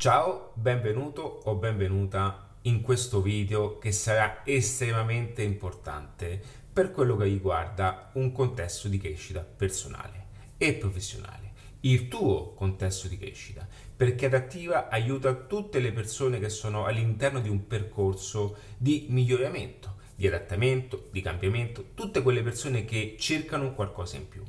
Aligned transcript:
Ciao, 0.00 0.52
benvenuto 0.54 1.42
o 1.44 1.56
benvenuta 1.56 2.56
in 2.62 2.80
questo 2.80 3.20
video 3.20 3.76
che 3.76 3.92
sarà 3.92 4.40
estremamente 4.46 5.42
importante 5.42 6.40
per 6.72 6.90
quello 6.90 7.18
che 7.18 7.24
riguarda 7.24 8.08
un 8.14 8.32
contesto 8.32 8.88
di 8.88 8.96
crescita 8.96 9.40
personale 9.42 10.28
e 10.56 10.72
professionale, 10.72 11.52
il 11.80 12.08
tuo 12.08 12.54
contesto 12.54 13.08
di 13.08 13.18
crescita, 13.18 13.68
perché 13.94 14.24
Adattiva 14.24 14.88
aiuta 14.88 15.34
tutte 15.34 15.80
le 15.80 15.92
persone 15.92 16.38
che 16.38 16.48
sono 16.48 16.86
all'interno 16.86 17.38
di 17.38 17.50
un 17.50 17.66
percorso 17.66 18.56
di 18.78 19.04
miglioramento, 19.10 19.96
di 20.14 20.26
adattamento, 20.26 21.08
di 21.12 21.20
cambiamento, 21.20 21.88
tutte 21.92 22.22
quelle 22.22 22.40
persone 22.40 22.86
che 22.86 23.16
cercano 23.18 23.74
qualcosa 23.74 24.16
in 24.16 24.26
più. 24.30 24.42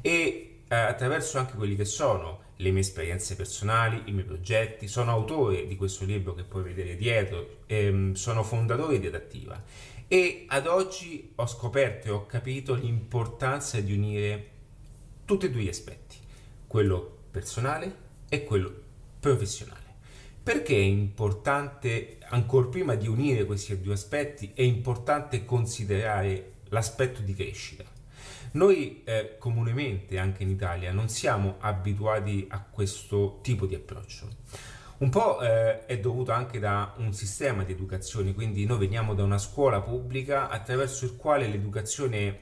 E 0.00 0.60
eh, 0.68 0.74
attraverso 0.76 1.38
anche 1.38 1.56
quelli 1.56 1.74
che 1.74 1.84
sono 1.84 2.43
le 2.56 2.70
mie 2.70 2.80
esperienze 2.80 3.36
personali, 3.36 4.02
i 4.06 4.12
miei 4.12 4.24
progetti. 4.24 4.88
Sono 4.88 5.10
autore 5.10 5.66
di 5.66 5.76
questo 5.76 6.04
libro 6.04 6.34
che 6.34 6.44
puoi 6.44 6.62
vedere 6.62 6.96
dietro, 6.96 7.58
ehm, 7.66 8.14
sono 8.14 8.42
fondatore 8.42 9.00
di 9.00 9.06
Adattiva 9.06 9.62
e 10.06 10.44
ad 10.48 10.66
oggi 10.66 11.32
ho 11.34 11.46
scoperto 11.46 12.06
e 12.06 12.10
ho 12.10 12.26
capito 12.26 12.74
l'importanza 12.74 13.80
di 13.80 13.92
unire 13.92 14.50
tutti 15.24 15.46
e 15.46 15.50
due 15.50 15.62
gli 15.62 15.68
aspetti, 15.68 16.16
quello 16.66 17.18
personale 17.30 17.96
e 18.28 18.44
quello 18.44 18.72
professionale. 19.18 19.82
Perché 20.42 20.76
è 20.76 20.82
importante, 20.82 22.18
ancora 22.28 22.66
prima 22.66 22.94
di 22.94 23.08
unire 23.08 23.46
questi 23.46 23.80
due 23.80 23.94
aspetti, 23.94 24.52
è 24.54 24.60
importante 24.60 25.46
considerare 25.46 26.52
l'aspetto 26.68 27.22
di 27.22 27.32
crescita? 27.32 27.93
Noi 28.54 29.02
eh, 29.04 29.36
comunemente, 29.38 30.16
anche 30.16 30.44
in 30.44 30.50
Italia, 30.50 30.92
non 30.92 31.08
siamo 31.08 31.56
abituati 31.58 32.46
a 32.50 32.62
questo 32.62 33.40
tipo 33.42 33.66
di 33.66 33.74
approccio. 33.74 34.28
Un 34.98 35.10
po' 35.10 35.40
eh, 35.40 35.86
è 35.86 35.98
dovuto 35.98 36.30
anche 36.30 36.60
da 36.60 36.94
un 36.98 37.12
sistema 37.12 37.64
di 37.64 37.72
educazione, 37.72 38.32
quindi 38.32 38.64
noi 38.64 38.78
veniamo 38.78 39.14
da 39.14 39.24
una 39.24 39.38
scuola 39.38 39.80
pubblica 39.80 40.48
attraverso 40.48 41.04
il 41.04 41.16
quale 41.16 41.48
l'educazione 41.48 42.38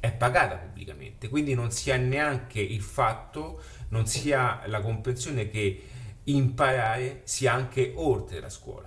è 0.00 0.12
pagata 0.12 0.56
pubblicamente, 0.56 1.30
quindi 1.30 1.54
non 1.54 1.70
si 1.70 1.90
ha 1.90 1.96
neanche 1.96 2.60
il 2.60 2.82
fatto, 2.82 3.62
non 3.88 4.06
si 4.06 4.32
ha 4.34 4.64
la 4.66 4.82
comprensione 4.82 5.48
che 5.48 5.82
imparare 6.24 7.22
sia 7.24 7.54
anche 7.54 7.94
oltre 7.96 8.40
la 8.40 8.50
scuola. 8.50 8.86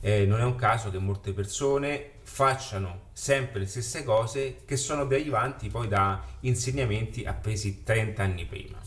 Eh, 0.00 0.26
non 0.26 0.40
è 0.40 0.44
un 0.44 0.54
caso 0.54 0.90
che 0.90 0.98
molte 0.98 1.32
persone 1.32 2.10
facciano 2.24 3.06
sempre 3.18 3.58
le 3.58 3.66
stesse 3.66 4.04
cose 4.04 4.60
che 4.64 4.76
sono 4.76 5.04
derivanti 5.04 5.68
poi 5.68 5.88
da 5.88 6.24
insegnamenti 6.40 7.24
appresi 7.24 7.82
30 7.82 8.22
anni 8.22 8.46
prima. 8.46 8.78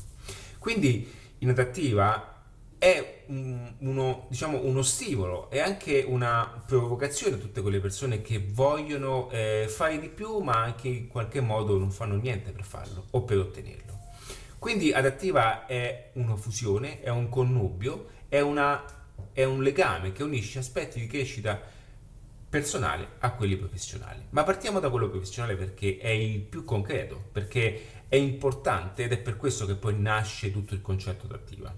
Quindi 0.58 1.14
in 1.40 1.50
adattiva 1.50 2.42
è 2.78 3.24
un, 3.28 3.74
uno, 3.80 4.28
diciamo, 4.30 4.64
uno 4.64 4.84
stimolo 4.84 5.52
e 5.52 5.60
anche 5.60 6.06
una 6.08 6.64
provocazione 6.66 7.36
a 7.36 7.40
tutte 7.40 7.62
quelle 7.62 7.82
persone 7.82 8.22
che 8.22 8.42
vogliono 8.54 9.30
eh, 9.32 9.66
fare 9.68 10.00
di 10.00 10.08
più 10.08 10.40
ma 10.40 10.64
anche 10.64 10.88
in 10.88 11.08
qualche 11.10 11.42
modo 11.42 11.78
non 11.78 11.92
fanno 11.92 12.16
niente 12.16 12.52
per 12.52 12.64
farlo 12.64 13.08
o 13.12 13.24
per 13.24 13.38
ottenerlo. 13.38 14.00
Quindi 14.58 14.94
adattiva 14.94 15.66
è 15.66 16.12
una 16.14 16.38
fusione, 16.38 17.02
è 17.02 17.10
un 17.10 17.28
connubio, 17.28 18.08
è, 18.30 18.40
una, 18.40 18.82
è 19.34 19.44
un 19.44 19.62
legame 19.62 20.14
che 20.14 20.24
unisce 20.24 20.60
aspetti 20.60 21.02
di 21.02 21.08
crescita 21.08 21.80
personale 22.52 23.12
a 23.20 23.32
quelli 23.32 23.56
professionali. 23.56 24.26
Ma 24.32 24.44
partiamo 24.44 24.82
da 24.82 24.90
quello 24.90 25.10
professionale 25.10 25.56
perché 25.56 25.98
è 25.98 26.10
il 26.10 26.42
più 26.42 26.66
concreto, 26.66 27.30
perché 27.32 28.04
è 28.10 28.18
importante 28.18 29.06
ed 29.06 29.14
è 29.14 29.18
per 29.20 29.38
questo 29.38 29.66
che 29.66 29.76
poi 29.76 29.98
nasce 29.98 30.52
tutto 30.52 30.74
il 30.74 30.82
concetto 30.82 31.28
d'attiva. 31.28 31.74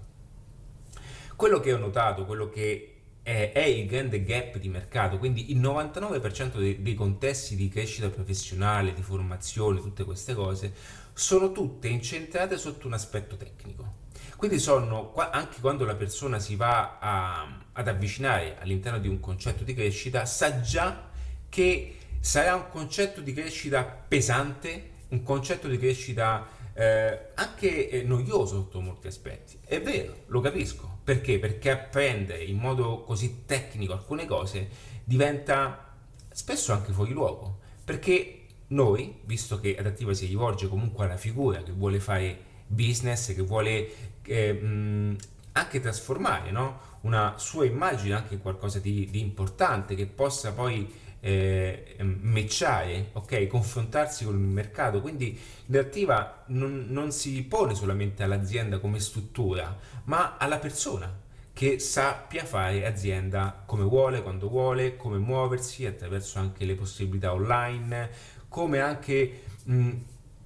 Quello 1.36 1.60
che 1.60 1.72
ho 1.72 1.78
notato, 1.78 2.26
quello 2.26 2.48
che 2.48 3.02
è, 3.22 3.52
è 3.54 3.62
il 3.62 3.86
grande 3.86 4.24
gap 4.24 4.58
di 4.58 4.68
mercato, 4.68 5.18
quindi 5.18 5.52
il 5.52 5.60
99% 5.60 6.58
dei, 6.58 6.82
dei 6.82 6.94
contesti 6.94 7.54
di 7.54 7.68
crescita 7.68 8.08
professionale, 8.08 8.94
di 8.94 9.02
formazione, 9.02 9.80
tutte 9.80 10.02
queste 10.02 10.34
cose, 10.34 10.74
sono 11.12 11.52
tutte 11.52 11.86
incentrate 11.86 12.58
sotto 12.58 12.88
un 12.88 12.94
aspetto 12.94 13.36
tecnico. 13.36 14.02
Quindi 14.44 14.60
sono, 14.60 15.14
anche 15.14 15.58
quando 15.58 15.86
la 15.86 15.94
persona 15.94 16.38
si 16.38 16.54
va 16.54 16.98
a, 16.98 17.62
ad 17.72 17.88
avvicinare 17.88 18.58
all'interno 18.60 18.98
di 18.98 19.08
un 19.08 19.18
concetto 19.18 19.64
di 19.64 19.72
crescita, 19.72 20.26
sa 20.26 20.60
già 20.60 21.08
che 21.48 21.96
sarà 22.20 22.54
un 22.54 22.68
concetto 22.68 23.22
di 23.22 23.32
crescita 23.32 23.84
pesante, 23.84 24.90
un 25.08 25.22
concetto 25.22 25.66
di 25.66 25.78
crescita 25.78 26.46
eh, 26.74 27.30
anche 27.32 27.88
eh, 27.88 28.02
noioso 28.02 28.56
sotto 28.56 28.82
molti 28.82 29.06
aspetti. 29.06 29.60
È 29.64 29.80
vero, 29.80 30.24
lo 30.26 30.42
capisco. 30.42 30.98
Perché? 31.02 31.38
Perché 31.38 31.70
apprendere 31.70 32.44
in 32.44 32.58
modo 32.58 33.00
così 33.00 33.44
tecnico 33.46 33.94
alcune 33.94 34.26
cose 34.26 34.68
diventa 35.04 35.96
spesso 36.30 36.74
anche 36.74 36.92
fuori 36.92 37.12
luogo. 37.12 37.60
Perché 37.82 38.44
noi, 38.66 39.20
visto 39.24 39.58
che 39.58 39.74
Adattiva 39.74 40.12
si 40.12 40.26
rivolge 40.26 40.68
comunque 40.68 41.06
alla 41.06 41.16
figura 41.16 41.62
che 41.62 41.72
vuole 41.72 41.98
fare 41.98 42.52
business, 42.66 43.34
che 43.34 43.42
vuole 43.42 44.12
eh, 44.26 44.52
mh, 44.52 45.16
anche 45.52 45.80
trasformare 45.80 46.50
no? 46.50 46.80
una 47.02 47.34
sua 47.36 47.64
immagine 47.64 48.14
anche 48.14 48.34
in 48.34 48.42
qualcosa 48.42 48.78
di, 48.78 49.08
di 49.10 49.20
importante 49.20 49.94
che 49.94 50.06
possa 50.06 50.52
poi 50.52 51.02
eh, 51.20 51.96
matchare, 51.98 53.10
ok, 53.12 53.46
confrontarsi 53.46 54.24
con 54.24 54.34
il 54.34 54.40
mercato. 54.40 55.00
Quindi 55.00 55.38
l'attiva 55.66 56.44
non, 56.48 56.86
non 56.88 57.12
si 57.12 57.42
pone 57.44 57.74
solamente 57.74 58.22
all'azienda 58.22 58.78
come 58.78 59.00
struttura, 59.00 59.76
ma 60.04 60.36
alla 60.36 60.58
persona 60.58 61.22
che 61.54 61.78
sappia 61.78 62.44
fare 62.44 62.84
azienda 62.84 63.62
come 63.64 63.84
vuole, 63.84 64.22
quando 64.22 64.48
vuole, 64.48 64.96
come 64.96 65.18
muoversi 65.18 65.86
attraverso 65.86 66.38
anche 66.38 66.64
le 66.64 66.74
possibilità 66.74 67.32
online, 67.32 68.10
come 68.48 68.80
anche 68.80 69.42
mh, 69.64 69.90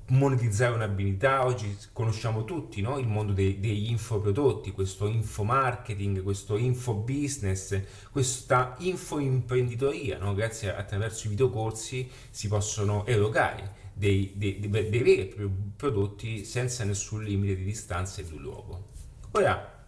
monetizzare 0.09 0.75
un'abilità, 0.75 1.45
oggi 1.45 1.77
conosciamo 1.93 2.45
tutti 2.45 2.81
no? 2.81 2.99
il 2.99 3.07
mondo 3.07 3.33
dei, 3.33 3.61
degli 3.61 3.91
infoprodotti, 3.91 4.71
questo 4.71 5.07
info 5.07 5.45
marketing, 5.45 6.23
questo 6.23 6.57
info 6.57 6.95
business, 6.95 7.81
questa 8.11 8.75
info 8.79 9.19
imprenditoria, 9.19 10.19
no? 10.19 10.35
grazie 10.35 10.75
attraverso 10.75 11.27
i 11.27 11.31
videocorsi 11.31 12.09
si 12.31 12.49
possono 12.49 13.05
erogare 13.07 13.87
dei, 13.93 14.33
dei, 14.35 14.61
dei, 14.61 14.71
dei 14.71 15.03
veri 15.03 15.21
e 15.21 15.27
propri 15.27 15.51
prodotti 15.77 16.45
senza 16.45 16.85
nessun 16.85 17.23
limite 17.23 17.57
di 17.57 17.65
distanza 17.65 18.21
e 18.21 18.25
di 18.25 18.39
luogo. 18.39 18.91
Ora, 19.33 19.85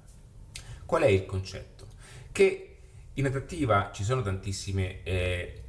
qual 0.84 1.02
è 1.02 1.08
il 1.08 1.24
concetto? 1.24 1.86
Che 2.30 2.66
in 3.14 3.26
attrattiva 3.26 3.90
ci 3.92 4.04
sono 4.04 4.22
tantissimi 4.22 5.02
eh, 5.02 5.62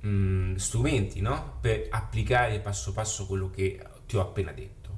strumenti 0.55 1.21
no? 1.21 1.57
per 1.61 1.87
applicare 1.89 2.59
passo 2.59 2.91
passo 2.93 3.25
quello 3.25 3.49
che 3.49 3.79
ti 4.11 4.17
ho 4.17 4.21
appena 4.21 4.51
detto. 4.51 4.89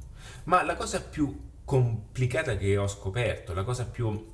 Ma 0.46 0.64
la 0.64 0.76
cosa 0.76 1.00
più 1.00 1.52
complicata 1.64 2.58
che 2.58 2.78
ho 2.78 2.88
scoperto, 2.88 3.54
la 3.54 3.64
cosa 3.64 3.86
più 3.86 4.32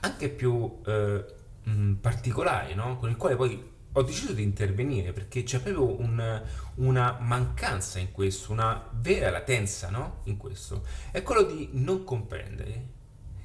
anche 0.00 0.28
più 0.28 0.80
eh, 0.84 1.24
mh, 1.62 1.92
particolare, 1.94 2.74
no? 2.74 2.98
con 2.98 3.08
il 3.08 3.16
quale 3.16 3.36
poi 3.36 3.70
ho 3.94 4.02
deciso 4.02 4.32
di 4.34 4.42
intervenire 4.42 5.12
perché 5.12 5.44
c'è 5.44 5.60
proprio 5.60 5.98
un, 5.98 6.42
una 6.76 7.16
mancanza 7.20 7.98
in 8.00 8.12
questo, 8.12 8.52
una 8.52 8.86
vera 8.92 9.30
latenza 9.30 9.88
no? 9.88 10.20
in 10.24 10.36
questo, 10.36 10.84
è 11.10 11.22
quello 11.22 11.42
di 11.42 11.70
non 11.72 12.04
comprendere 12.04 12.86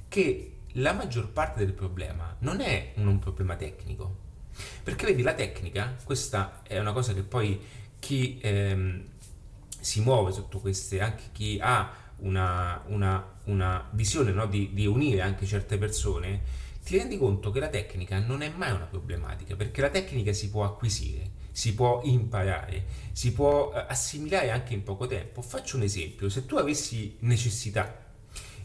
che 0.09 0.57
la 0.73 0.91
maggior 0.91 1.29
parte 1.29 1.63
del 1.63 1.73
problema 1.73 2.35
non 2.39 2.59
è 2.59 2.91
un, 2.95 3.07
un 3.07 3.19
problema 3.19 3.55
tecnico. 3.55 4.25
Perché 4.83 5.05
vedi, 5.05 5.21
la 5.21 5.33
tecnica, 5.33 5.95
questa 6.03 6.61
è 6.63 6.77
una 6.77 6.91
cosa 6.91 7.13
che 7.13 7.21
poi 7.21 7.57
chi 7.99 8.39
ehm, 8.41 9.05
si 9.87 10.01
muove 10.01 10.33
sotto 10.33 10.59
queste, 10.59 10.99
anche 10.99 11.29
chi 11.31 11.57
ha 11.61 11.89
una, 12.17 12.83
una, 12.87 13.25
una 13.45 13.87
visione 13.91 14.33
no, 14.33 14.45
di, 14.45 14.73
di 14.73 14.85
unire 14.85 15.21
anche 15.21 15.45
certe 15.45 15.77
persone, 15.77 16.41
ti 16.83 16.97
rendi 16.97 17.17
conto 17.17 17.51
che 17.51 17.61
la 17.61 17.69
tecnica 17.69 18.19
non 18.19 18.41
è 18.41 18.49
mai 18.49 18.73
una 18.73 18.83
problematica, 18.83 19.55
perché 19.55 19.79
la 19.79 19.89
tecnica 19.89 20.33
si 20.33 20.49
può 20.49 20.65
acquisire, 20.65 21.29
si 21.53 21.73
può 21.73 22.01
imparare, 22.03 22.85
si 23.13 23.31
può 23.31 23.71
eh, 23.73 23.85
assimilare 23.87 24.51
anche 24.51 24.73
in 24.73 24.83
poco 24.83 25.07
tempo. 25.07 25.41
Faccio 25.41 25.77
un 25.77 25.83
esempio, 25.83 26.27
se 26.27 26.45
tu 26.45 26.57
avessi 26.57 27.15
necessità 27.19 28.07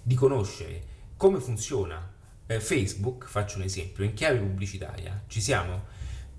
di 0.03 0.17
conoscere 0.17 0.83
come 1.17 1.39
funziona 1.39 2.15
eh, 2.47 2.59
Facebook, 2.59 3.29
faccio 3.29 3.59
un 3.59 3.63
esempio, 3.63 4.03
in 4.03 4.15
chiave 4.15 4.41
pubblicitaria, 4.41 5.23
ci 5.29 5.41
siamo? 5.41 5.85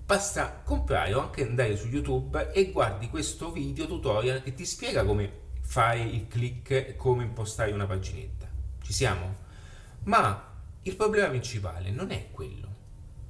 Basta 0.04 0.60
comprare 0.64 1.14
o 1.14 1.20
anche 1.20 1.46
andare 1.46 1.76
su 1.76 1.86
YouTube 1.88 2.52
e 2.52 2.70
guardi 2.70 3.08
questo 3.08 3.50
video 3.50 3.86
tutorial 3.86 4.42
che 4.42 4.54
ti 4.54 4.66
spiega 4.66 5.04
come 5.04 5.42
fare 5.62 6.00
il 6.00 6.28
click 6.28 6.70
e 6.70 6.96
come 6.96 7.24
impostare 7.24 7.72
una 7.72 7.86
paginetta. 7.86 8.46
Ci 8.82 8.92
siamo? 8.92 9.34
Ma 10.04 10.52
il 10.82 10.96
problema 10.96 11.28
principale 11.28 11.90
non 11.90 12.10
è 12.10 12.28
quello. 12.30 12.72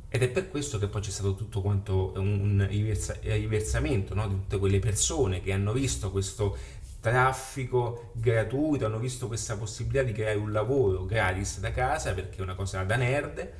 Ed 0.08 0.22
è 0.22 0.28
per 0.28 0.48
questo 0.48 0.78
che 0.78 0.88
poi 0.88 1.00
c'è 1.00 1.10
stato 1.10 1.34
tutto 1.34 1.60
quanto 1.60 2.12
un 2.16 2.64
riversa- 2.68 3.16
riversamento 3.20 4.14
no? 4.14 4.28
di 4.28 4.34
tutte 4.34 4.58
quelle 4.58 4.78
persone 4.78 5.40
che 5.40 5.52
hanno 5.52 5.72
visto 5.72 6.10
questo 6.10 6.56
traffico 7.00 8.12
gratuito, 8.14 8.86
hanno 8.86 8.98
visto 8.98 9.26
questa 9.26 9.56
possibilità 9.56 10.02
di 10.02 10.12
creare 10.12 10.38
un 10.38 10.52
lavoro 10.52 11.04
gratis 11.04 11.58
da 11.60 11.70
casa 11.70 12.14
perché 12.14 12.38
è 12.38 12.42
una 12.42 12.54
cosa 12.54 12.82
da 12.82 12.96
nerd. 12.96 13.52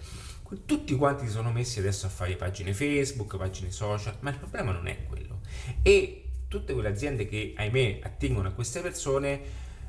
Tutti 0.67 0.95
quanti 0.95 1.27
si 1.27 1.33
sono 1.33 1.51
messi 1.51 1.79
adesso 1.79 2.07
a 2.07 2.09
fare 2.09 2.37
pagine 2.37 2.73
Facebook, 2.75 3.37
pagine 3.37 3.71
social, 3.71 4.17
ma 4.21 4.31
il 4.31 4.39
problema 4.39 4.73
non 4.73 4.87
è 4.87 5.05
quello. 5.07 5.41
E 5.83 6.29
tutte 6.49 6.73
quelle 6.73 6.89
aziende 6.89 7.27
che, 7.27 7.55
ahimè, 7.57 8.01
attingono 8.03 8.49
a 8.49 8.53
queste 8.53 8.81
persone, 8.81 9.41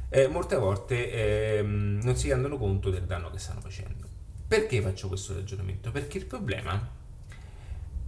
eh, 0.09 0.27
molte 0.27 0.55
volte 0.55 1.57
eh, 1.57 1.61
non 1.61 2.15
si 2.15 2.29
rendono 2.29 2.57
conto 2.57 2.89
del 2.89 3.03
danno 3.03 3.29
che 3.29 3.37
stanno 3.37 3.61
facendo. 3.61 4.07
Perché 4.47 4.81
faccio 4.81 5.07
questo 5.07 5.33
ragionamento? 5.33 5.91
Perché 5.91 6.17
il 6.17 6.25
problema 6.25 7.03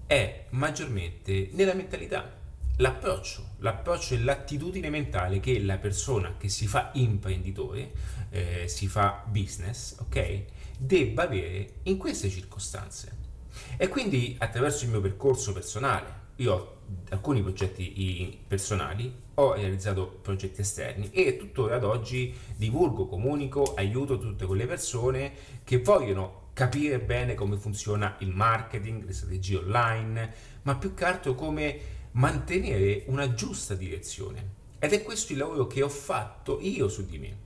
è 0.06 0.46
maggiormente 0.52 1.50
nella 1.52 1.74
mentalità 1.74 2.37
l'approccio, 2.78 3.56
l'approccio 3.60 4.14
e 4.14 4.20
l'attitudine 4.20 4.90
mentale 4.90 5.40
che 5.40 5.60
la 5.62 5.78
persona 5.78 6.36
che 6.38 6.50
si 6.50 6.68
fa 6.68 6.92
imprenditore, 6.94 7.92
eh, 8.30 8.68
si 8.68 8.88
fa 8.88 9.24
business, 9.28 9.98
ok, 10.00 10.44
debba 10.78 11.24
avere 11.24 11.80
in 11.84 11.98
queste 11.98 12.30
circostanze. 12.30 13.26
E 13.78 13.88
quindi 13.88 14.36
attraverso 14.40 14.86
il 14.86 14.92
mio 14.92 15.02
percorso 15.02 15.54
personale, 15.54 16.26
io 16.38 16.54
ho 16.54 16.76
alcuni 17.10 17.42
progetti 17.42 18.44
personali, 18.48 19.12
ho 19.36 19.54
realizzato 19.54 20.20
progetti 20.22 20.62
esterni 20.62 21.10
e 21.12 21.38
tuttora 21.38 21.76
ad 21.76 21.84
oggi 21.84 22.34
divulgo, 22.56 23.08
comunico, 23.08 23.74
aiuto 23.76 24.20
tutte 24.20 24.46
quelle 24.46 24.66
persone 24.66 25.32
che 25.64 25.80
vogliono 25.80 26.46
capire 26.54 27.00
bene 27.00 27.36
come 27.36 27.58
funziona 27.58 28.16
il 28.20 28.30
marketing, 28.30 29.06
le 29.06 29.14
strategie 29.14 29.58
online, 29.58 30.34
ma 30.64 30.76
più 30.76 30.94
che 30.94 31.06
altro 31.06 31.36
come 31.36 31.80
mantenere 32.18 33.04
una 33.08 33.34
giusta 33.34 33.74
direzione. 33.74 34.56
Ed 34.80 34.94
è 34.94 35.02
questo 35.02 35.32
il 35.32 35.40
lavoro 35.40 35.66
che 35.66 35.82
ho 35.82 35.90
fatto 35.90 36.60
io 36.62 36.88
su 36.88 37.06
di 37.06 37.18
me. 37.18 37.46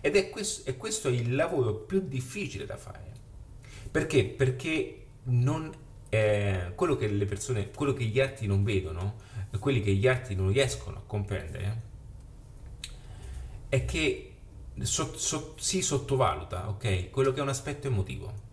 Ed 0.00 0.16
è 0.16 0.28
questo, 0.28 0.68
e 0.68 0.76
questo 0.76 1.08
è 1.08 1.12
il 1.12 1.34
lavoro 1.34 1.74
più 1.74 2.06
difficile 2.06 2.66
da 2.66 2.76
fare. 2.76 3.12
Perché? 3.90 4.24
Perché 4.24 5.06
non, 5.24 5.72
eh, 6.08 6.72
quello 6.74 6.96
che 6.96 7.08
le 7.08 7.24
persone, 7.26 7.70
quello 7.70 7.92
che 7.92 8.04
gli 8.04 8.20
altri 8.20 8.46
non 8.46 8.64
vedono, 8.64 9.16
quelli 9.58 9.80
che 9.80 9.94
gli 9.94 10.06
altri 10.06 10.34
non 10.34 10.52
riescono 10.52 10.98
a 10.98 11.02
comprendere, 11.06 11.82
è 13.68 13.84
che 13.84 14.34
so, 14.80 15.16
so, 15.16 15.54
si 15.58 15.82
sottovaluta, 15.82 16.68
ok? 16.68 17.10
Quello 17.10 17.32
che 17.32 17.38
è 17.38 17.42
un 17.42 17.48
aspetto 17.48 17.86
emotivo. 17.86 18.46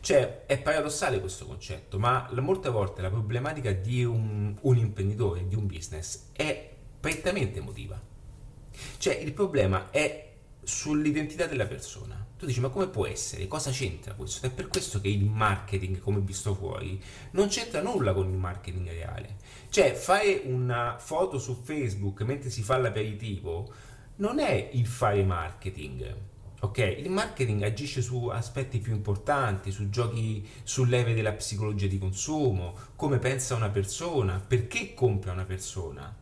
Cioè, 0.00 0.46
è 0.46 0.58
paradossale 0.58 1.20
questo 1.20 1.46
concetto, 1.46 1.98
ma 1.98 2.28
molte 2.40 2.70
volte 2.70 3.02
la 3.02 3.10
problematica 3.10 3.72
di 3.72 4.04
un, 4.04 4.56
un 4.60 4.76
imprenditore, 4.76 5.46
di 5.46 5.54
un 5.54 5.66
business, 5.66 6.28
è 6.32 6.70
prettamente 7.00 7.58
emotiva. 7.58 8.00
Cioè, 8.98 9.14
il 9.14 9.32
problema 9.32 9.90
è 9.90 10.32
sull'identità 10.62 11.46
della 11.46 11.66
persona. 11.66 12.26
Tu 12.38 12.46
dici, 12.46 12.60
ma 12.60 12.68
come 12.68 12.88
può 12.88 13.06
essere? 13.06 13.46
Cosa 13.46 13.70
c'entra 13.70 14.14
questo? 14.14 14.46
È 14.46 14.50
per 14.50 14.68
questo 14.68 15.00
che 15.00 15.08
il 15.08 15.24
marketing, 15.24 15.98
come 15.98 16.20
visto 16.20 16.54
fuori, 16.54 17.02
non 17.32 17.48
c'entra 17.48 17.82
nulla 17.82 18.14
con 18.14 18.30
il 18.30 18.38
marketing 18.38 18.88
reale. 18.88 19.36
Cioè, 19.68 19.92
fare 19.94 20.42
una 20.44 20.96
foto 20.98 21.38
su 21.38 21.60
Facebook 21.62 22.22
mentre 22.22 22.48
si 22.48 22.62
fa 22.62 22.78
l'aperitivo 22.78 23.72
non 24.16 24.38
è 24.38 24.70
il 24.72 24.86
fare 24.86 25.24
marketing 25.24 26.28
Ok, 26.62 26.76
il 26.76 27.08
marketing 27.08 27.62
agisce 27.62 28.02
su 28.02 28.26
aspetti 28.26 28.80
più 28.80 28.92
importanti, 28.92 29.70
su 29.70 29.88
giochi, 29.88 30.46
sul 30.62 30.90
leve 30.90 31.14
della 31.14 31.32
psicologia 31.32 31.86
di 31.86 31.96
consumo, 31.96 32.74
come 32.96 33.18
pensa 33.18 33.54
una 33.54 33.70
persona, 33.70 34.44
perché 34.46 34.92
compra 34.92 35.32
una 35.32 35.44
persona. 35.44 36.14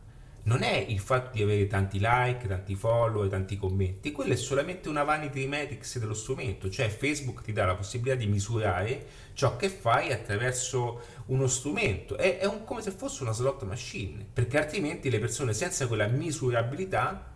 Non 0.43 0.63
è 0.63 0.77
il 0.77 0.99
fatto 0.99 1.35
di 1.35 1.43
avere 1.43 1.67
tanti 1.67 1.97
like, 1.99 2.47
tanti 2.47 2.75
follow, 2.75 3.27
tanti 3.27 3.57
commenti, 3.57 4.13
quello 4.13 4.31
è 4.31 4.37
solamente 4.37 4.87
una 4.87 5.03
vanity 5.03 5.45
metrics 5.45 5.99
dello 5.99 6.13
strumento, 6.13 6.69
cioè 6.69 6.87
Facebook 6.87 7.41
ti 7.41 7.51
dà 7.51 7.65
la 7.65 7.75
possibilità 7.75 8.15
di 8.15 8.27
misurare 8.27 9.07
ciò 9.33 9.57
che 9.57 9.67
fai 9.67 10.13
attraverso 10.13 11.01
uno 11.25 11.47
strumento, 11.47 12.15
è, 12.15 12.37
è 12.37 12.45
un, 12.45 12.63
come 12.63 12.81
se 12.81 12.91
fosse 12.91 13.23
una 13.23 13.33
slot 13.33 13.63
machine, 13.63 14.25
perché 14.31 14.57
altrimenti 14.57 15.09
le 15.09 15.19
persone 15.19 15.51
senza 15.51 15.85
quella 15.85 16.07
misurabilità, 16.07 17.29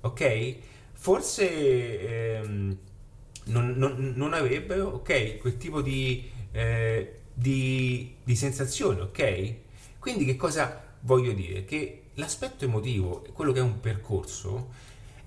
ok? 0.00 0.74
Forse 1.06 1.48
ehm, 2.00 2.76
non, 3.44 3.74
non, 3.76 4.12
non, 4.16 4.32
avrebbero 4.32 4.92
okay, 4.92 5.38
quel 5.38 5.56
tipo 5.56 5.80
di, 5.80 6.28
eh, 6.50 7.20
di, 7.32 8.16
di 8.24 8.34
sensazione, 8.34 9.02
ok? 9.02 9.54
Quindi 10.00 10.24
che 10.24 10.34
cosa 10.34 10.82
voglio 11.02 11.30
dire? 11.30 11.64
Che 11.64 12.06
l'aspetto 12.14 12.64
emotivo, 12.64 13.24
quello 13.32 13.52
che 13.52 13.60
è 13.60 13.62
un 13.62 13.78
percorso, 13.78 14.70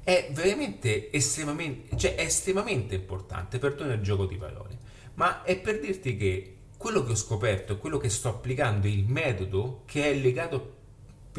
è 0.04 0.30
veramente 0.34 1.14
estremamente, 1.14 1.96
cioè 1.96 2.16
è 2.16 2.24
estremamente 2.24 2.96
importante, 2.96 3.58
perdona 3.58 3.94
il 3.94 4.02
gioco 4.02 4.26
di 4.26 4.36
parole, 4.36 4.78
ma 5.14 5.44
è 5.44 5.58
per 5.58 5.80
dirti 5.80 6.18
che 6.18 6.56
quello 6.76 7.06
che 7.06 7.14
ho 7.14 7.16
scoperto 7.16 7.78
quello 7.78 7.98
che 7.98 8.10
sto 8.10 8.28
applicando 8.28 8.88
il 8.88 9.06
metodo 9.06 9.84
che 9.86 10.12
è 10.12 10.14
legato 10.14 10.79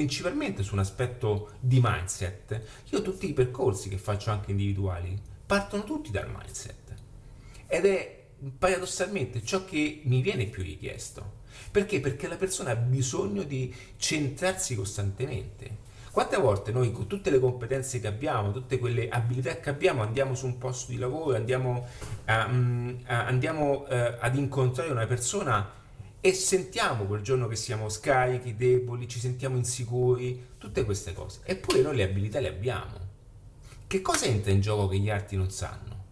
principalmente 0.01 0.63
su 0.63 0.73
un 0.73 0.81
aspetto 0.81 1.51
di 1.61 1.79
mindset, 1.83 2.63
io 2.89 3.03
tutti 3.03 3.29
i 3.29 3.35
percorsi 3.35 3.91
che 3.91 3.99
faccio 3.99 4.31
anche 4.31 4.51
individuali 4.51 5.15
partono 5.45 5.85
tutti 5.85 6.11
dal 6.11 6.31
mindset. 6.35 6.95
Ed 7.67 7.85
è 7.85 8.25
paradossalmente 8.59 9.45
ciò 9.45 9.67
che 9.67 10.01
mi 10.05 10.23
viene 10.23 10.47
più 10.47 10.63
richiesto. 10.63 11.39
Perché? 11.71 12.01
Perché 12.01 12.29
la 12.29 12.37
persona 12.37 12.71
ha 12.71 12.77
bisogno 12.77 13.43
di 13.43 13.75
centrarsi 13.99 14.75
costantemente. 14.75 15.89
Quante 16.11 16.39
volte 16.39 16.73
noi 16.73 16.93
con 16.93 17.07
tutte 17.07 17.29
le 17.29 17.39
competenze 17.39 18.01
che 18.01 18.07
abbiamo, 18.07 18.53
tutte 18.53 18.79
quelle 18.79 19.11
abilità 19.11 19.61
che 19.61 19.69
abbiamo, 19.69 20.03
andiamo 20.03 20.35
su 20.35 20.47
un 20.47 20.57
posto 20.57 20.93
di 20.93 20.99
lavoro, 20.99 21.37
andiamo, 21.37 21.87
a, 22.25 22.49
mm, 22.49 22.97
a, 23.05 23.27
andiamo 23.27 23.83
uh, 23.83 23.87
ad 24.19 24.35
incontrare 24.35 24.91
una 24.91 25.07
persona 25.07 25.80
e 26.21 26.33
sentiamo 26.35 27.05
quel 27.05 27.23
giorno 27.23 27.47
che 27.49 27.57
siamo 27.57 27.89
scarichi, 27.89 28.55
deboli, 28.55 29.09
ci 29.09 29.19
sentiamo 29.19 29.57
insicuri, 29.57 30.49
tutte 30.59 30.85
queste 30.85 31.15
cose. 31.15 31.41
Eppure 31.45 31.81
noi 31.81 31.97
le 31.97 32.03
abilità 32.03 32.41
le 32.41 32.49
abbiamo. 32.49 33.09
Che 33.87 34.03
cosa 34.03 34.27
entra 34.27 34.51
in 34.51 34.61
gioco 34.61 34.89
che 34.89 34.99
gli 34.99 35.09
altri 35.09 35.37
non 35.37 35.51
sanno? 35.51 36.05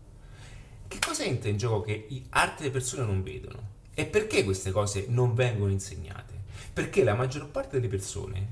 Che 0.89 0.99
cosa 0.99 1.25
entra 1.25 1.51
in 1.51 1.59
gioco 1.59 1.83
che 1.83 2.09
altre 2.31 2.71
persone 2.71 3.05
non 3.05 3.23
vedono? 3.23 3.77
E 3.93 4.07
perché 4.07 4.45
queste 4.45 4.71
cose 4.71 5.07
non 5.09 5.35
vengono 5.35 5.71
insegnate? 5.71 6.35
Perché 6.73 7.05
la 7.05 7.15
maggior 7.15 7.51
parte 7.51 7.77
delle 7.77 7.89
persone, 7.89 8.49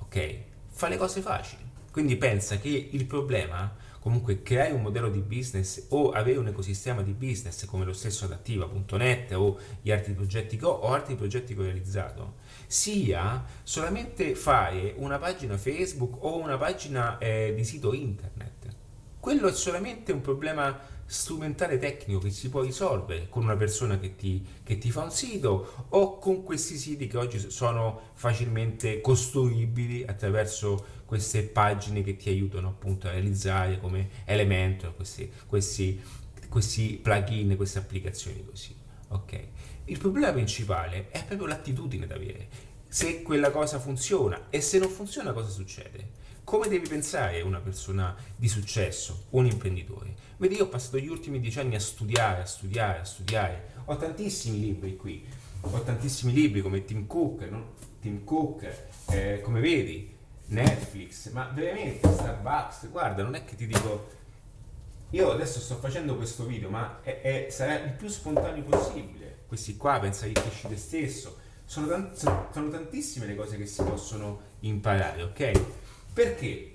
ok, 0.00 0.36
fa 0.68 0.88
le 0.88 0.96
cose 0.98 1.22
facili. 1.22 1.62
Quindi 1.90 2.16
pensa 2.16 2.58
che 2.58 2.88
il 2.92 3.06
problema 3.06 3.74
comunque 4.00 4.42
creare 4.42 4.72
un 4.72 4.82
modello 4.82 5.08
di 5.08 5.20
business 5.20 5.86
o 5.90 6.10
avere 6.10 6.38
un 6.38 6.48
ecosistema 6.48 7.02
di 7.02 7.12
business 7.12 7.64
come 7.66 7.84
lo 7.84 7.92
stesso 7.92 8.24
adattiva.net 8.24 9.32
o 9.32 9.58
gli 9.82 9.90
altri 9.90 10.12
progetti 10.12 10.56
che 10.56 10.64
ho 10.64 10.70
o 10.70 10.92
altri 10.92 11.14
progetti 11.14 11.54
che 11.54 11.60
ho 11.60 11.64
realizzato. 11.64 12.34
Sia 12.66 13.44
solamente 13.62 14.34
fare 14.34 14.94
una 14.96 15.18
pagina 15.18 15.56
Facebook 15.56 16.22
o 16.24 16.38
una 16.38 16.56
pagina 16.56 17.18
eh, 17.18 17.52
di 17.54 17.64
sito 17.64 17.92
internet. 17.92 18.74
Quello 19.20 19.48
è 19.48 19.52
solamente 19.52 20.12
un 20.12 20.20
problema 20.20 20.78
strumentale 21.10 21.78
tecnico 21.78 22.20
che 22.20 22.28
si 22.28 22.50
può 22.50 22.60
risolvere 22.60 23.28
con 23.30 23.42
una 23.42 23.56
persona 23.56 23.98
che 23.98 24.14
ti, 24.14 24.46
che 24.62 24.76
ti, 24.76 24.90
fa 24.90 25.04
un 25.04 25.10
sito 25.10 25.86
o 25.88 26.18
con 26.18 26.42
questi 26.42 26.76
siti 26.76 27.06
che 27.06 27.16
oggi 27.16 27.50
sono 27.50 28.10
facilmente 28.12 29.00
costruibili 29.00 30.04
attraverso 30.04 30.96
queste 31.06 31.44
pagine 31.44 32.02
che 32.02 32.16
ti 32.16 32.28
aiutano 32.28 32.68
appunto 32.68 33.08
a 33.08 33.12
realizzare 33.12 33.80
come 33.80 34.10
Elementor 34.26 34.94
questi, 34.94 35.32
questi, 35.46 35.98
questi 36.50 37.00
plugin, 37.02 37.56
queste 37.56 37.78
applicazioni 37.78 38.44
così. 38.44 38.76
Ok. 39.08 39.40
Il 39.86 39.98
problema 39.98 40.30
principale 40.30 41.08
è 41.08 41.24
proprio 41.24 41.48
l'attitudine 41.48 42.06
da 42.06 42.16
avere. 42.16 42.48
Se 42.86 43.22
quella 43.22 43.50
cosa 43.50 43.78
funziona 43.78 44.48
e 44.50 44.60
se 44.60 44.78
non 44.78 44.90
funziona 44.90 45.32
cosa 45.32 45.48
succede? 45.48 46.17
Come 46.48 46.68
devi 46.68 46.88
pensare 46.88 47.42
una 47.42 47.58
persona 47.58 48.16
di 48.34 48.48
successo, 48.48 49.26
un 49.32 49.44
imprenditore? 49.44 50.14
Vedi, 50.38 50.56
io 50.56 50.64
ho 50.64 50.68
passato 50.68 50.96
gli 50.96 51.06
ultimi 51.06 51.40
dieci 51.40 51.58
anni 51.58 51.74
a 51.74 51.78
studiare, 51.78 52.40
a 52.40 52.46
studiare, 52.46 53.00
a 53.00 53.04
studiare. 53.04 53.72
Ho 53.84 53.96
tantissimi 53.96 54.58
libri 54.58 54.96
qui, 54.96 55.26
ho 55.60 55.82
tantissimi 55.82 56.32
libri 56.32 56.62
come 56.62 56.86
Tim 56.86 57.06
Cook, 57.06 57.42
no? 57.50 57.74
Tim 58.00 58.24
Cook, 58.24 58.66
eh, 59.10 59.42
come 59.42 59.60
vedi, 59.60 60.10
Netflix, 60.46 61.30
ma 61.32 61.50
veramente 61.54 62.10
Starbucks, 62.10 62.88
guarda, 62.88 63.22
non 63.22 63.34
è 63.34 63.44
che 63.44 63.54
ti 63.54 63.66
dico... 63.66 64.08
Io 65.10 65.30
adesso 65.30 65.60
sto 65.60 65.74
facendo 65.74 66.16
questo 66.16 66.46
video, 66.46 66.70
ma 66.70 67.02
è, 67.02 67.20
è, 67.20 67.50
sarà 67.50 67.78
il 67.78 67.92
più 67.92 68.08
spontaneo 68.08 68.62
possibile. 68.62 69.40
Questi 69.46 69.76
qua, 69.76 69.98
pensa 69.98 70.24
che 70.24 70.32
cresci 70.32 70.66
te 70.66 70.78
stesso. 70.78 71.36
Sono, 71.66 71.88
tant- 71.88 72.50
sono 72.50 72.70
tantissime 72.70 73.26
le 73.26 73.34
cose 73.36 73.58
che 73.58 73.66
si 73.66 73.82
possono 73.82 74.40
imparare, 74.60 75.24
ok? 75.24 75.62
Perché? 76.18 76.72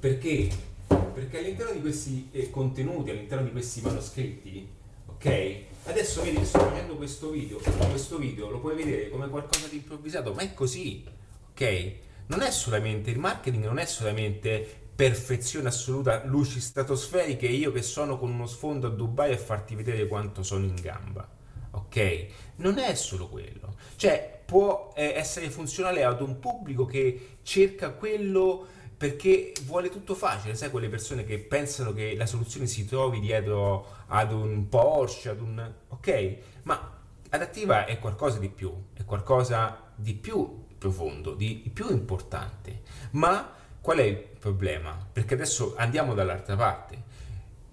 Perché? 0.00 0.48
Perché 0.86 1.38
all'interno 1.38 1.72
di 1.72 1.82
questi 1.82 2.30
eh, 2.32 2.48
contenuti, 2.48 3.10
all'interno 3.10 3.44
di 3.44 3.50
questi 3.50 3.82
manoscritti, 3.82 4.66
ok? 5.04 5.56
Adesso 5.84 6.22
vedi 6.22 6.42
sto 6.46 6.60
facendo 6.60 6.96
questo 6.96 7.28
video, 7.28 7.58
questo 7.90 8.16
video 8.16 8.48
lo 8.48 8.60
puoi 8.60 8.74
vedere 8.74 9.10
come 9.10 9.28
qualcosa 9.28 9.66
di 9.66 9.76
improvvisato, 9.76 10.32
ma 10.32 10.40
è 10.40 10.54
così, 10.54 11.04
ok? 11.50 11.92
non 12.28 12.40
è 12.40 12.50
solamente 12.50 13.10
il 13.10 13.18
marketing, 13.18 13.64
non 13.64 13.76
è 13.76 13.84
solamente 13.84 14.66
perfezione 14.96 15.68
assoluta, 15.68 16.24
luci 16.24 16.58
stratosferiche 16.58 17.46
io 17.46 17.70
che 17.70 17.82
sono 17.82 18.18
con 18.18 18.30
uno 18.30 18.46
sfondo 18.46 18.86
a 18.86 18.90
Dubai 18.90 19.34
a 19.34 19.36
farti 19.36 19.74
vedere 19.74 20.08
quanto 20.08 20.42
sono 20.42 20.64
in 20.64 20.76
gamba. 20.80 21.36
Ok? 21.78 22.26
Non 22.56 22.78
è 22.78 22.94
solo 22.94 23.28
quello. 23.28 23.76
Cioè, 23.96 24.42
può 24.44 24.92
eh, 24.96 25.12
essere 25.14 25.50
funzionale 25.50 26.04
ad 26.04 26.20
un 26.20 26.38
pubblico 26.38 26.86
che 26.86 27.36
cerca 27.42 27.90
quello 27.90 28.66
perché 28.96 29.52
vuole 29.62 29.90
tutto 29.90 30.16
facile, 30.16 30.56
sai 30.56 30.70
quelle 30.70 30.88
persone 30.88 31.24
che 31.24 31.38
pensano 31.38 31.92
che 31.92 32.16
la 32.16 32.26
soluzione 32.26 32.66
si 32.66 32.84
trovi 32.84 33.20
dietro 33.20 33.86
ad 34.08 34.32
un 34.32 34.68
Porsche, 34.68 35.28
ad 35.28 35.40
un... 35.40 35.72
ok? 35.88 36.36
Ma 36.62 36.98
adattiva 37.28 37.84
è 37.84 37.98
qualcosa 38.00 38.38
di 38.38 38.48
più, 38.48 38.72
è 38.94 39.04
qualcosa 39.04 39.92
di 39.94 40.14
più 40.14 40.64
profondo, 40.76 41.34
di 41.34 41.70
più 41.72 41.90
importante. 41.90 42.82
Ma 43.10 43.52
qual 43.80 43.98
è 43.98 44.04
il 44.04 44.16
problema? 44.16 44.98
Perché 45.12 45.34
adesso 45.34 45.74
andiamo 45.76 46.14
dall'altra 46.14 46.56
parte, 46.56 47.02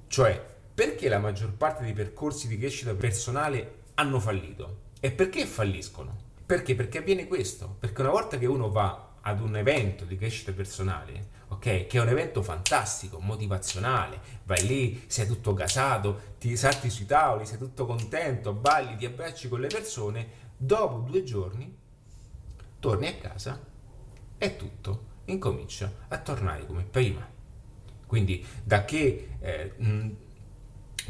cioè 0.08 0.54
perché 0.76 1.08
la 1.08 1.20
maggior 1.20 1.54
parte 1.54 1.84
dei 1.84 1.94
percorsi 1.94 2.48
di 2.48 2.58
crescita 2.58 2.94
personale 2.94 3.84
hanno 3.96 4.20
fallito? 4.20 4.84
E 5.00 5.12
perché 5.12 5.46
falliscono? 5.46 6.24
Perché? 6.46 6.76
Perché 6.76 7.00
avviene 7.00 7.28
questo, 7.28 7.76
perché 7.80 8.02
una 8.02 8.12
volta 8.12 8.38
che 8.38 8.46
uno 8.46 8.70
va 8.70 9.14
ad 9.22 9.42
un 9.42 9.56
evento 9.56 10.06
di 10.06 10.18
crescita 10.18 10.52
personale, 10.52 11.30
ok? 11.48 11.88
Che 11.88 11.98
è 11.98 12.00
un 12.00 12.10
evento 12.10 12.44
fantastico, 12.44 13.20
motivazionale, 13.20 14.20
vai 14.44 14.66
lì, 14.68 15.04
sei 15.08 15.26
tutto 15.26 15.54
gasato, 15.54 16.34
ti 16.38 16.56
salti 16.56 16.90
sui 16.92 17.06
tavoli, 17.06 17.46
sei 17.46 17.58
tutto 17.58 17.86
contento, 17.86 18.54
balli, 18.54 18.96
ti 18.96 19.06
abbracci 19.06 19.48
con 19.48 19.60
le 19.60 19.68
persone, 19.68 20.28
dopo 20.56 21.00
due 21.00 21.24
giorni 21.24 21.76
torni 22.80 23.08
a 23.08 23.16
casa 23.16 23.60
e 24.38 24.56
tutto 24.56 25.14
incomincia 25.26 25.92
a 26.08 26.20
tornare 26.20 26.68
come 26.68 26.84
prima. 26.84 27.28
Quindi 28.06 28.46
da 28.64 28.86
che 28.86 29.30
eh, 29.40 29.74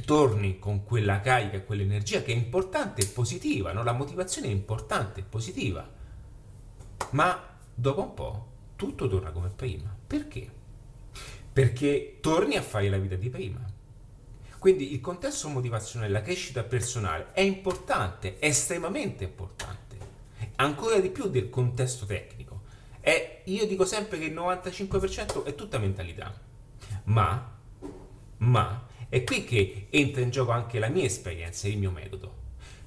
torni 0.03 0.59
con 0.59 0.83
quella 0.83 1.21
carica, 1.21 1.61
quell'energia 1.61 2.21
che 2.21 2.33
è 2.33 2.35
importante 2.35 3.01
e 3.01 3.07
positiva, 3.07 3.71
no? 3.71 3.83
la 3.83 3.93
motivazione 3.93 4.47
è 4.47 4.51
importante 4.51 5.21
e 5.21 5.23
positiva, 5.23 5.87
ma 7.11 7.57
dopo 7.73 8.01
un 8.01 8.13
po' 8.13 8.47
tutto 8.75 9.07
torna 9.07 9.31
come 9.31 9.49
prima. 9.49 9.95
Perché? 10.05 10.49
Perché 11.51 12.17
torni 12.19 12.55
a 12.55 12.61
fare 12.61 12.89
la 12.89 12.97
vita 12.97 13.15
di 13.15 13.29
prima. 13.29 13.63
Quindi 14.59 14.93
il 14.93 15.01
contesto 15.01 15.47
motivazionale, 15.47 16.11
la 16.11 16.21
crescita 16.21 16.63
personale 16.63 17.27
è 17.33 17.41
importante, 17.41 18.39
è 18.39 18.47
estremamente 18.47 19.23
importante, 19.23 19.97
ancora 20.55 20.99
di 20.99 21.09
più 21.09 21.29
del 21.29 21.49
contesto 21.49 22.05
tecnico. 22.05 22.63
È, 22.99 23.43
io 23.45 23.67
dico 23.67 23.85
sempre 23.85 24.17
che 24.17 24.25
il 24.25 24.33
95% 24.33 25.43
è 25.43 25.53
tutta 25.53 25.77
mentalità, 25.77 26.33
ma, 27.03 27.57
ma 28.37 28.87
è 29.09 29.23
qui 29.23 29.43
che 29.43 29.87
entra 29.89 30.21
in 30.21 30.29
gioco 30.29 30.51
anche 30.51 30.79
la 30.79 30.89
mia 30.89 31.03
esperienza, 31.03 31.67
il 31.67 31.77
mio 31.77 31.91
metodo, 31.91 32.33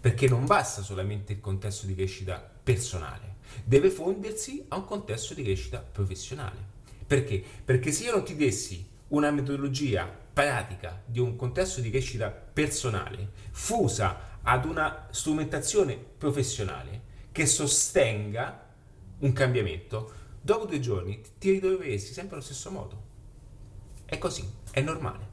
perché 0.00 0.28
non 0.28 0.46
basta 0.46 0.82
solamente 0.82 1.32
il 1.32 1.40
contesto 1.40 1.86
di 1.86 1.94
crescita 1.94 2.38
personale, 2.62 3.36
deve 3.64 3.90
fondersi 3.90 4.64
a 4.68 4.76
un 4.76 4.84
contesto 4.84 5.34
di 5.34 5.42
crescita 5.42 5.78
professionale. 5.78 6.76
Perché? 7.06 7.42
Perché 7.64 7.92
se 7.92 8.04
io 8.04 8.12
non 8.12 8.24
ti 8.24 8.36
dessi 8.36 8.86
una 9.08 9.30
metodologia 9.30 10.06
pratica 10.06 11.02
di 11.04 11.18
un 11.18 11.36
contesto 11.36 11.80
di 11.80 11.90
crescita 11.90 12.30
personale 12.30 13.30
fusa 13.50 14.38
ad 14.42 14.64
una 14.64 15.08
strumentazione 15.10 15.96
professionale 15.96 17.02
che 17.32 17.46
sostenga 17.46 18.66
un 19.20 19.32
cambiamento, 19.32 20.12
dopo 20.40 20.66
due 20.66 20.80
giorni 20.80 21.20
ti 21.38 21.50
ritroveresti 21.50 22.12
sempre 22.12 22.36
allo 22.36 22.44
stesso 22.44 22.70
modo. 22.70 23.02
È 24.04 24.16
così, 24.18 24.48
è 24.70 24.80
normale. 24.80 25.27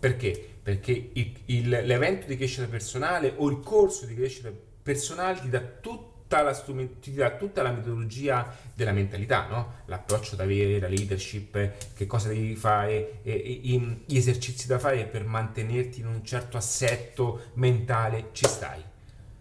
Perché? 0.00 0.48
Perché 0.62 1.10
il, 1.12 1.32
il, 1.46 1.68
l'evento 1.68 2.26
di 2.26 2.36
crescita 2.36 2.66
personale 2.66 3.34
o 3.36 3.48
il 3.50 3.60
corso 3.60 4.06
di 4.06 4.14
crescita 4.14 4.50
personale 4.82 5.40
ti 5.40 5.50
dà 5.50 5.60
tutta 5.60 6.40
la, 6.42 6.54
ti 6.54 7.12
dà 7.12 7.36
tutta 7.36 7.60
la 7.60 7.70
metodologia 7.70 8.56
della 8.74 8.92
mentalità, 8.92 9.46
no? 9.48 9.74
l'approccio 9.86 10.36
da 10.36 10.44
avere, 10.44 10.80
la 10.80 10.88
leadership, 10.88 11.92
che 11.94 12.06
cosa 12.06 12.28
devi 12.28 12.56
fare, 12.56 13.20
e, 13.22 13.60
e, 13.62 14.02
gli 14.06 14.16
esercizi 14.16 14.66
da 14.66 14.78
fare 14.78 15.04
per 15.04 15.24
mantenerti 15.24 16.00
in 16.00 16.06
un 16.06 16.24
certo 16.24 16.56
assetto 16.56 17.50
mentale, 17.54 18.28
ci 18.32 18.46
stai. 18.46 18.82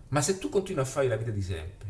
Ma 0.09 0.21
se 0.21 0.39
tu 0.39 0.49
continui 0.49 0.81
a 0.81 0.85
fare 0.85 1.07
la 1.07 1.15
vita 1.15 1.31
di 1.31 1.41
sempre, 1.41 1.87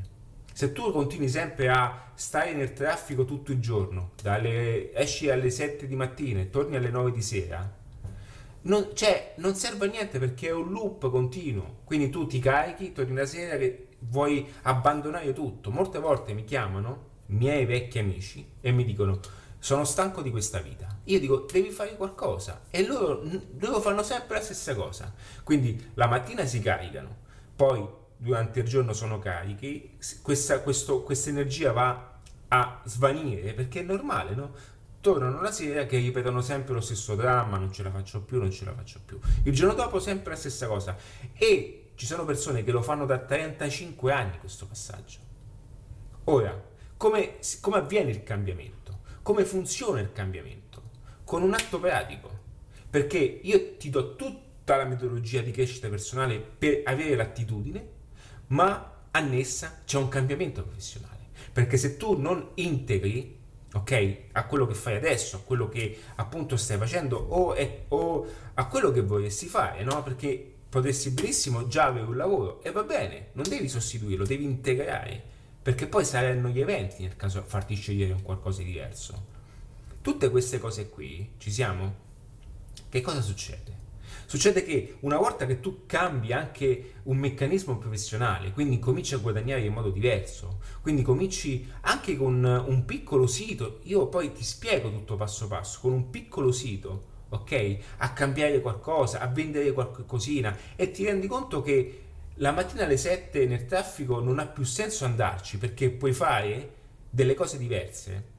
se 0.53 0.73
tu 0.73 0.91
continui 0.91 1.29
sempre 1.29 1.69
a 1.69 2.11
stare 2.13 2.53
nel 2.53 2.73
traffico 2.73 3.23
tutto 3.25 3.51
il 3.51 3.59
giorno, 3.59 4.11
dalle, 4.21 4.93
esci 4.93 5.29
alle 5.29 5.49
7 5.49 5.87
di 5.87 5.95
mattina 5.95 6.41
e 6.41 6.49
torni 6.49 6.75
alle 6.75 6.89
9 6.89 7.11
di 7.11 7.21
sera, 7.21 7.77
non, 8.69 8.89
cioè, 8.93 9.33
non 9.37 9.55
serve 9.55 9.87
a 9.87 9.89
niente 9.89 10.19
perché 10.19 10.47
è 10.47 10.53
un 10.53 10.69
loop 10.69 11.09
continuo. 11.09 11.79
Quindi 11.83 12.09
tu 12.09 12.27
ti 12.27 12.39
carichi, 12.39 12.93
torni 12.93 13.15
la 13.15 13.25
sera 13.25 13.57
che 13.57 13.87
vuoi 13.99 14.47
abbandonare 14.61 15.33
tutto. 15.33 15.71
Molte 15.71 15.99
volte 15.99 16.33
mi 16.33 16.45
chiamano 16.45 17.07
miei 17.27 17.65
vecchi 17.65 17.99
amici 17.99 18.47
e 18.61 18.71
mi 18.71 18.85
dicono 18.85 19.19
sono 19.57 19.83
stanco 19.83 20.21
di 20.21 20.29
questa 20.29 20.59
vita. 20.59 20.87
Io 21.05 21.19
dico 21.19 21.45
devi 21.51 21.69
fare 21.69 21.95
qualcosa 21.97 22.61
e 22.69 22.85
loro, 22.85 23.23
loro 23.57 23.81
fanno 23.81 24.03
sempre 24.03 24.37
la 24.37 24.43
stessa 24.43 24.75
cosa. 24.75 25.13
Quindi 25.43 25.91
la 25.95 26.07
mattina 26.07 26.45
si 26.45 26.61
caricano, 26.61 27.17
poi 27.55 27.85
durante 28.15 28.59
il 28.59 28.67
giorno 28.67 28.93
sono 28.93 29.19
carichi, 29.19 29.97
questa, 30.21 30.59
questo, 30.59 31.03
questa 31.03 31.29
energia 31.29 31.71
va 31.71 32.19
a 32.47 32.81
svanire 32.85 33.53
perché 33.53 33.81
è 33.81 33.83
normale, 33.83 34.35
no? 34.35 34.51
Tornano 35.01 35.41
la 35.41 35.51
sera 35.51 35.85
che 35.85 35.97
ripetono 35.97 36.41
sempre 36.41 36.73
lo 36.73 36.81
stesso 36.81 37.15
dramma, 37.15 37.57
non 37.57 37.71
ce 37.71 37.83
la 37.83 37.91
faccio 37.91 38.21
più, 38.21 38.39
non 38.39 38.51
ce 38.51 38.65
la 38.65 38.73
faccio 38.73 38.99
più. 39.05 39.19
Il 39.43 39.53
giorno 39.53 39.73
dopo 39.73 39.99
sempre 39.99 40.31
la 40.31 40.37
stessa 40.37 40.67
cosa. 40.67 40.97
E 41.33 41.91
ci 41.95 42.05
sono 42.05 42.25
persone 42.25 42.63
che 42.63 42.71
lo 42.71 42.81
fanno 42.81 43.05
da 43.05 43.17
35 43.17 44.11
anni 44.11 44.39
questo 44.39 44.65
passaggio. 44.65 45.19
Ora, 46.25 46.61
come, 46.97 47.37
come 47.61 47.77
avviene 47.77 48.11
il 48.11 48.23
cambiamento? 48.23 48.99
Come 49.21 49.45
funziona 49.45 49.99
il 49.99 50.11
cambiamento? 50.11 50.81
Con 51.23 51.43
un 51.43 51.53
atto 51.53 51.79
pratico. 51.79 52.37
Perché 52.89 53.17
io 53.17 53.77
ti 53.77 53.89
do 53.89 54.15
tutta 54.15 54.75
la 54.75 54.85
metodologia 54.85 55.41
di 55.41 55.51
crescita 55.51 55.87
personale 55.87 56.39
per 56.39 56.81
avere 56.85 57.15
l'attitudine, 57.15 57.87
ma 58.47 58.97
annessa 59.11 59.81
c'è 59.85 59.97
un 59.97 60.09
cambiamento 60.09 60.63
professionale. 60.63 61.27
Perché 61.53 61.77
se 61.77 61.97
tu 61.97 62.19
non 62.19 62.51
integri 62.55 63.38
ok? 63.73 64.17
A 64.33 64.45
quello 64.45 64.65
che 64.65 64.73
fai 64.73 64.95
adesso, 64.95 65.37
a 65.37 65.41
quello 65.43 65.69
che 65.69 65.99
appunto 66.15 66.57
stai 66.57 66.77
facendo 66.77 67.17
o, 67.17 67.53
è, 67.53 67.85
o 67.89 68.27
a 68.53 68.67
quello 68.67 68.91
che 68.91 69.01
vorresti 69.01 69.47
fare, 69.47 69.83
no? 69.83 70.01
Perché 70.03 70.55
potresti 70.69 71.09
benissimo 71.09 71.67
già 71.67 71.85
avere 71.85 72.05
un 72.05 72.15
lavoro 72.15 72.61
e 72.63 72.71
va 72.71 72.83
bene, 72.83 73.29
non 73.33 73.47
devi 73.47 73.67
sostituirlo, 73.67 74.25
devi 74.25 74.43
integrare, 74.43 75.21
perché 75.61 75.87
poi 75.87 76.05
saranno 76.05 76.49
gli 76.49 76.59
eventi 76.59 77.03
nel 77.03 77.15
caso 77.15 77.43
farti 77.45 77.75
scegliere 77.75 78.13
un 78.13 78.21
qualcosa 78.21 78.61
di 78.61 78.71
diverso. 78.71 79.37
Tutte 80.01 80.29
queste 80.29 80.59
cose 80.59 80.89
qui, 80.89 81.31
ci 81.37 81.51
siamo? 81.51 82.07
Che 82.89 83.01
cosa 83.01 83.21
succede? 83.21 83.78
Succede 84.29 84.63
che 84.63 84.97
una 84.99 85.17
volta 85.17 85.47
che 85.47 85.59
tu 85.59 85.87
cambi 85.87 86.33
anche 86.33 86.97
un 87.05 87.17
meccanismo 87.17 87.79
professionale, 87.79 88.51
quindi 88.51 88.77
cominci 88.77 89.15
a 89.15 89.17
guadagnare 89.17 89.61
in 89.61 89.73
modo 89.73 89.89
diverso, 89.89 90.59
quindi 90.83 91.01
cominci 91.01 91.67
anche 91.81 92.15
con 92.15 92.43
un 92.43 92.85
piccolo 92.85 93.25
sito, 93.25 93.79
io 93.85 94.05
poi 94.05 94.31
ti 94.31 94.43
spiego 94.43 94.91
tutto 94.91 95.15
passo 95.15 95.47
passo, 95.47 95.79
con 95.81 95.93
un 95.93 96.11
piccolo 96.11 96.51
sito, 96.51 97.05
ok? 97.29 97.77
A 97.97 98.13
cambiare 98.13 98.61
qualcosa, 98.61 99.19
a 99.19 99.25
vendere 99.25 99.73
qualcosina 99.73 100.55
e 100.75 100.91
ti 100.91 101.05
rendi 101.05 101.25
conto 101.25 101.63
che 101.63 102.01
la 102.35 102.51
mattina 102.51 102.83
alle 102.83 102.97
7 102.97 103.47
nel 103.47 103.65
traffico 103.65 104.19
non 104.19 104.37
ha 104.37 104.45
più 104.45 104.63
senso 104.63 105.05
andarci 105.05 105.57
perché 105.57 105.89
puoi 105.89 106.13
fare 106.13 106.73
delle 107.09 107.33
cose 107.33 107.57
diverse 107.57 108.37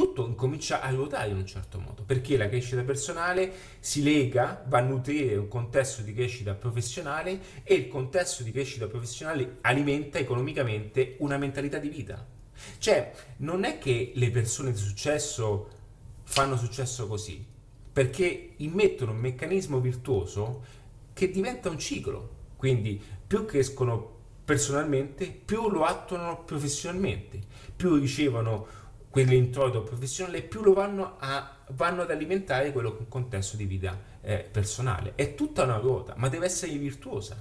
tutto 0.00 0.26
incomincia 0.26 0.80
a 0.80 0.88
ruotare 0.88 1.28
in 1.28 1.36
un 1.36 1.46
certo 1.46 1.78
modo, 1.78 2.04
perché 2.04 2.38
la 2.38 2.48
crescita 2.48 2.82
personale 2.84 3.52
si 3.80 4.02
lega, 4.02 4.64
va 4.66 4.78
a 4.78 4.80
nutrire 4.80 5.36
un 5.36 5.46
contesto 5.46 6.00
di 6.00 6.14
crescita 6.14 6.54
professionale 6.54 7.38
e 7.62 7.74
il 7.74 7.88
contesto 7.88 8.42
di 8.42 8.50
crescita 8.50 8.86
professionale 8.86 9.58
alimenta 9.60 10.18
economicamente 10.18 11.16
una 11.18 11.36
mentalità 11.36 11.76
di 11.76 11.90
vita. 11.90 12.26
Cioè, 12.78 13.12
non 13.38 13.64
è 13.64 13.76
che 13.76 14.12
le 14.14 14.30
persone 14.30 14.72
di 14.72 14.78
successo 14.78 15.68
fanno 16.22 16.56
successo 16.56 17.06
così, 17.06 17.44
perché 17.92 18.54
immettono 18.56 19.12
un 19.12 19.18
meccanismo 19.18 19.80
virtuoso 19.80 20.64
che 21.12 21.30
diventa 21.30 21.68
un 21.68 21.78
ciclo. 21.78 22.38
Quindi 22.56 22.98
più 23.26 23.44
crescono 23.44 24.16
personalmente, 24.46 25.26
più 25.26 25.68
lo 25.68 25.84
attuano 25.84 26.42
professionalmente, 26.44 27.38
più 27.76 27.96
ricevono 27.96 28.88
quell'introito 29.10 29.82
professionale, 29.82 30.40
più 30.42 30.62
lo 30.62 30.72
vanno, 30.72 31.16
a, 31.18 31.56
vanno 31.70 32.02
ad 32.02 32.10
alimentare 32.10 32.72
quello 32.72 32.92
che 32.94 33.00
un 33.00 33.08
contesto 33.08 33.56
di 33.56 33.64
vita 33.64 33.98
eh, 34.22 34.38
personale. 34.50 35.12
È 35.16 35.34
tutta 35.34 35.64
una 35.64 35.76
ruota, 35.76 36.14
ma 36.16 36.28
deve 36.28 36.46
essere 36.46 36.72
virtuosa. 36.72 37.36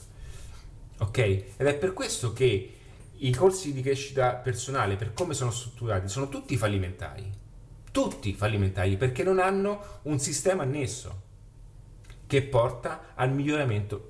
Ok? 0.98 1.18
Ed 1.18 1.68
è 1.68 1.76
per 1.76 1.94
questo 1.94 2.34
che 2.34 2.74
i 3.22 3.32
corsi 3.32 3.72
di 3.72 3.82
crescita 3.82 4.34
personale, 4.34 4.96
per 4.96 5.14
come 5.14 5.34
sono 5.34 5.52
strutturati, 5.52 6.08
sono 6.08 6.28
tutti 6.28 6.58
fallimentari. 6.58 7.30
Tutti 7.92 8.34
fallimentari 8.34 8.98
perché 8.98 9.24
non 9.24 9.40
hanno 9.40 10.00
un 10.04 10.20
sistema 10.20 10.64
annesso 10.64 11.28
che 12.28 12.44
porta 12.44 13.14
al 13.16 13.32
miglioramento 13.32 14.06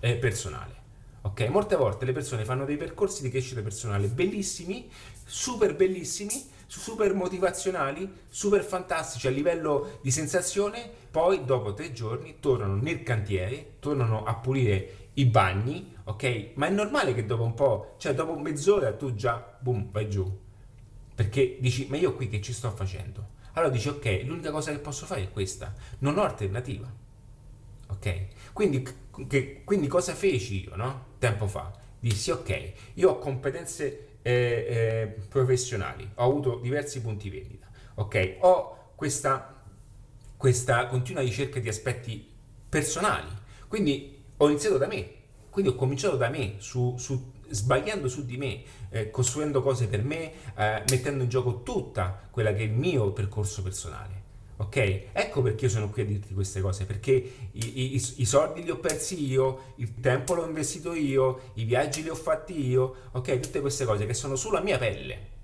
eh, 0.00 0.16
personale. 0.16 0.76
Ok? 1.22 1.48
Molte 1.48 1.76
volte 1.76 2.04
le 2.04 2.12
persone 2.12 2.44
fanno 2.44 2.64
dei 2.64 2.76
percorsi 2.76 3.22
di 3.22 3.30
crescita 3.30 3.60
personale 3.60 4.06
bellissimi, 4.08 4.90
super 5.24 5.76
bellissimi, 5.76 6.56
super 6.68 7.14
motivazionali, 7.14 8.24
super 8.28 8.62
fantastici 8.62 9.26
a 9.26 9.30
livello 9.30 9.98
di 10.02 10.10
sensazione, 10.10 10.88
poi 11.10 11.46
dopo 11.46 11.72
tre 11.72 11.92
giorni 11.92 12.36
tornano 12.40 12.76
nel 12.76 13.02
cantiere, 13.02 13.76
tornano 13.80 14.22
a 14.24 14.34
pulire 14.34 15.08
i 15.14 15.24
bagni, 15.24 15.96
ok? 16.04 16.50
Ma 16.54 16.66
è 16.66 16.70
normale 16.70 17.14
che 17.14 17.24
dopo 17.24 17.42
un 17.42 17.54
po', 17.54 17.94
cioè 17.96 18.14
dopo 18.14 18.38
mezz'ora 18.38 18.92
tu 18.92 19.14
già, 19.14 19.56
boom, 19.58 19.90
vai 19.90 20.10
giù. 20.10 20.30
Perché 21.14 21.56
dici, 21.58 21.86
ma 21.88 21.96
io 21.96 22.14
qui 22.14 22.28
che 22.28 22.42
ci 22.42 22.52
sto 22.52 22.70
facendo? 22.70 23.36
Allora 23.54 23.72
dici, 23.72 23.88
ok, 23.88 24.22
l'unica 24.24 24.50
cosa 24.50 24.70
che 24.70 24.78
posso 24.78 25.06
fare 25.06 25.22
è 25.22 25.32
questa, 25.32 25.74
non 26.00 26.18
ho 26.18 26.22
alternativa. 26.22 26.92
Ok? 27.88 28.26
Quindi, 28.52 28.86
che, 29.26 29.62
quindi 29.64 29.86
cosa 29.86 30.14
feci 30.14 30.64
io, 30.64 30.76
no? 30.76 31.06
Tempo 31.18 31.46
fa. 31.46 31.72
Dissi, 31.98 32.30
ok, 32.30 32.72
io 32.94 33.10
ho 33.10 33.18
competenze 33.18 34.07
eh, 34.28 35.16
professionali, 35.28 36.10
ho 36.14 36.24
avuto 36.24 36.58
diversi 36.60 37.00
punti 37.00 37.30
vendita, 37.30 37.68
ok? 37.94 38.36
Ho 38.40 38.92
questa, 38.94 39.62
questa 40.36 40.86
continua 40.86 41.22
ricerca 41.22 41.60
di 41.60 41.68
aspetti 41.68 42.26
personali, 42.68 43.28
quindi 43.68 44.22
ho 44.36 44.48
iniziato 44.48 44.78
da 44.78 44.86
me, 44.86 45.10
quindi 45.50 45.70
ho 45.70 45.74
cominciato 45.74 46.16
da 46.16 46.28
me, 46.28 46.54
su, 46.58 46.96
su, 46.98 47.32
sbagliando 47.48 48.08
su 48.08 48.24
di 48.24 48.36
me, 48.36 48.62
eh, 48.90 49.10
costruendo 49.10 49.62
cose 49.62 49.88
per 49.88 50.02
me, 50.02 50.32
eh, 50.56 50.82
mettendo 50.90 51.22
in 51.22 51.28
gioco 51.28 51.62
tutta 51.62 52.28
quella 52.30 52.52
che 52.52 52.60
è 52.60 52.66
il 52.66 52.72
mio 52.72 53.12
percorso 53.12 53.62
personale. 53.62 54.17
Ok? 54.58 54.76
Ecco 55.12 55.42
perché 55.42 55.66
io 55.66 55.70
sono 55.70 55.88
qui 55.88 56.02
a 56.02 56.04
dirti 56.04 56.34
queste 56.34 56.60
cose, 56.60 56.84
perché 56.84 57.12
i, 57.12 57.94
i, 57.94 57.94
i, 57.94 58.24
soldi 58.24 58.62
li 58.62 58.70
ho 58.70 58.78
persi 58.78 59.24
io, 59.24 59.72
il 59.76 60.00
tempo 60.00 60.34
l'ho 60.34 60.46
investito 60.46 60.94
io, 60.94 61.52
i 61.54 61.64
viaggi 61.64 62.02
li 62.02 62.08
ho 62.08 62.14
fatti 62.14 62.66
io, 62.66 63.08
ok? 63.12 63.40
Tutte 63.40 63.60
queste 63.60 63.84
cose 63.84 64.04
che 64.06 64.14
sono 64.14 64.36
sulla 64.36 64.60
mia 64.60 64.78
pelle. 64.78 65.36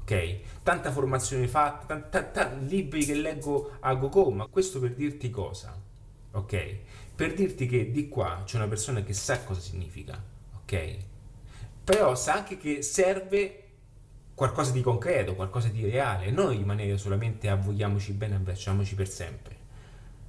Ok? 0.00 0.38
Tanta 0.62 0.90
formazione 0.90 1.46
fatta, 1.46 2.00
tanti 2.00 2.66
libri 2.66 3.04
che 3.04 3.14
leggo 3.14 3.76
a 3.80 3.94
go 3.94 4.30
ma 4.30 4.46
questo 4.46 4.80
per 4.80 4.94
dirti 4.94 5.30
cosa? 5.30 5.80
Ok? 6.32 6.78
per 7.20 7.34
dirti 7.34 7.66
che 7.66 7.90
di 7.90 8.08
qua 8.08 8.44
c'è 8.46 8.56
una 8.56 8.66
persona 8.66 9.02
che 9.02 9.12
sa 9.12 9.44
cosa 9.44 9.60
significa, 9.60 10.18
ok? 10.62 10.96
Però 11.84 12.14
sa 12.14 12.32
anche 12.32 12.56
che 12.56 12.80
serve 12.80 13.69
qualcosa 14.40 14.72
di 14.72 14.80
concreto, 14.80 15.34
qualcosa 15.34 15.68
di 15.68 15.84
reale, 15.84 16.30
non 16.30 16.48
rimanere 16.48 16.96
solamente 16.96 17.50
a 17.50 17.56
vogliamoci 17.56 18.12
bene, 18.12 18.36
abbracciamoci 18.36 18.94
per 18.94 19.06
sempre, 19.06 19.56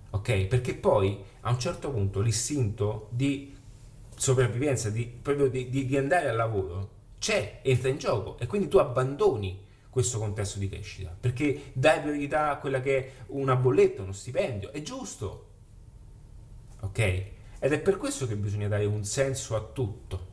ok? 0.10 0.48
Perché 0.48 0.75
poi 0.75 1.18
a 1.39 1.50
un 1.50 1.58
certo 1.58 1.89
punto 1.91 2.20
l'istinto 2.20 3.08
di 3.12 3.56
sopravvivenza, 4.13 4.89
di, 4.89 5.06
proprio 5.06 5.48
di, 5.48 5.70
di, 5.70 5.86
di 5.86 5.96
andare 5.96 6.27
al 6.27 6.36
lavoro, 6.36 6.89
c'è, 7.20 7.62
entra 7.62 7.88
in 7.88 8.00
gioco. 8.00 8.38
E 8.38 8.48
quindi 8.48 8.68
tu 8.68 8.80
abbandoni 8.80 9.63
questo 9.89 10.20
contesto 10.20 10.60
di 10.60 10.68
crescita. 10.68 11.15
Perché 11.18 11.72
dai 11.72 12.01
priorità 12.01 12.50
a 12.50 12.58
quella 12.58 12.82
che 12.82 12.98
è 12.98 13.12
una 13.27 13.56
bolletta, 13.56 14.01
uno 14.01 14.12
stipendio, 14.12 14.74
è 14.74 14.82
giusto, 14.82 15.48
ok? 16.82 17.00
Ed 17.60 17.72
è 17.72 17.80
per 17.80 17.96
questo 17.96 18.27
che 18.27 18.36
bisogna 18.36 18.68
dare 18.68 18.84
un 18.84 19.06
senso 19.06 19.56
a 19.56 19.62
tutto, 19.62 20.27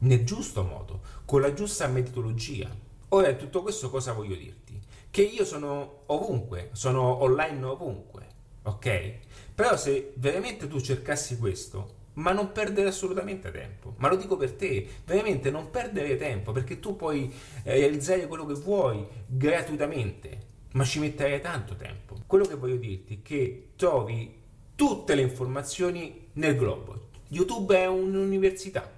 nel 0.00 0.22
giusto 0.22 0.62
modo, 0.64 1.00
con 1.24 1.40
la 1.40 1.54
giusta 1.54 1.86
metodologia. 1.86 2.84
Ora, 3.10 3.32
tutto 3.34 3.62
questo 3.62 3.88
cosa 3.88 4.12
voglio 4.12 4.34
dirti? 4.34 4.80
Che 5.10 5.22
io 5.22 5.44
sono 5.44 6.02
ovunque, 6.06 6.70
sono 6.72 7.22
online 7.22 7.64
ovunque, 7.64 8.26
ok? 8.64 9.12
Però 9.54 9.76
se 9.76 10.12
veramente 10.16 10.66
tu 10.66 10.80
cercassi 10.80 11.38
questo, 11.38 11.94
ma 12.14 12.32
non 12.32 12.50
perdere 12.50 12.88
assolutamente 12.88 13.52
tempo. 13.52 13.94
Ma 13.98 14.08
lo 14.08 14.16
dico 14.16 14.36
per 14.36 14.52
te, 14.52 14.86
veramente 15.04 15.50
non 15.50 15.70
perdere 15.70 16.16
tempo, 16.16 16.50
perché 16.50 16.80
tu 16.80 16.96
puoi 16.96 17.32
eh, 17.62 17.78
realizzare 17.78 18.26
quello 18.26 18.44
che 18.44 18.54
vuoi 18.54 19.06
gratuitamente, 19.26 20.46
ma 20.72 20.82
ci 20.82 20.98
metterai 20.98 21.40
tanto 21.40 21.76
tempo. 21.76 22.16
Quello 22.26 22.44
che 22.44 22.56
voglio 22.56 22.76
dirti 22.76 23.18
è 23.18 23.22
che 23.22 23.68
trovi 23.76 24.42
tutte 24.74 25.14
le 25.14 25.22
informazioni 25.22 26.28
nel 26.34 26.56
globo. 26.56 27.10
YouTube 27.28 27.78
è 27.78 27.86
un'università, 27.86 28.90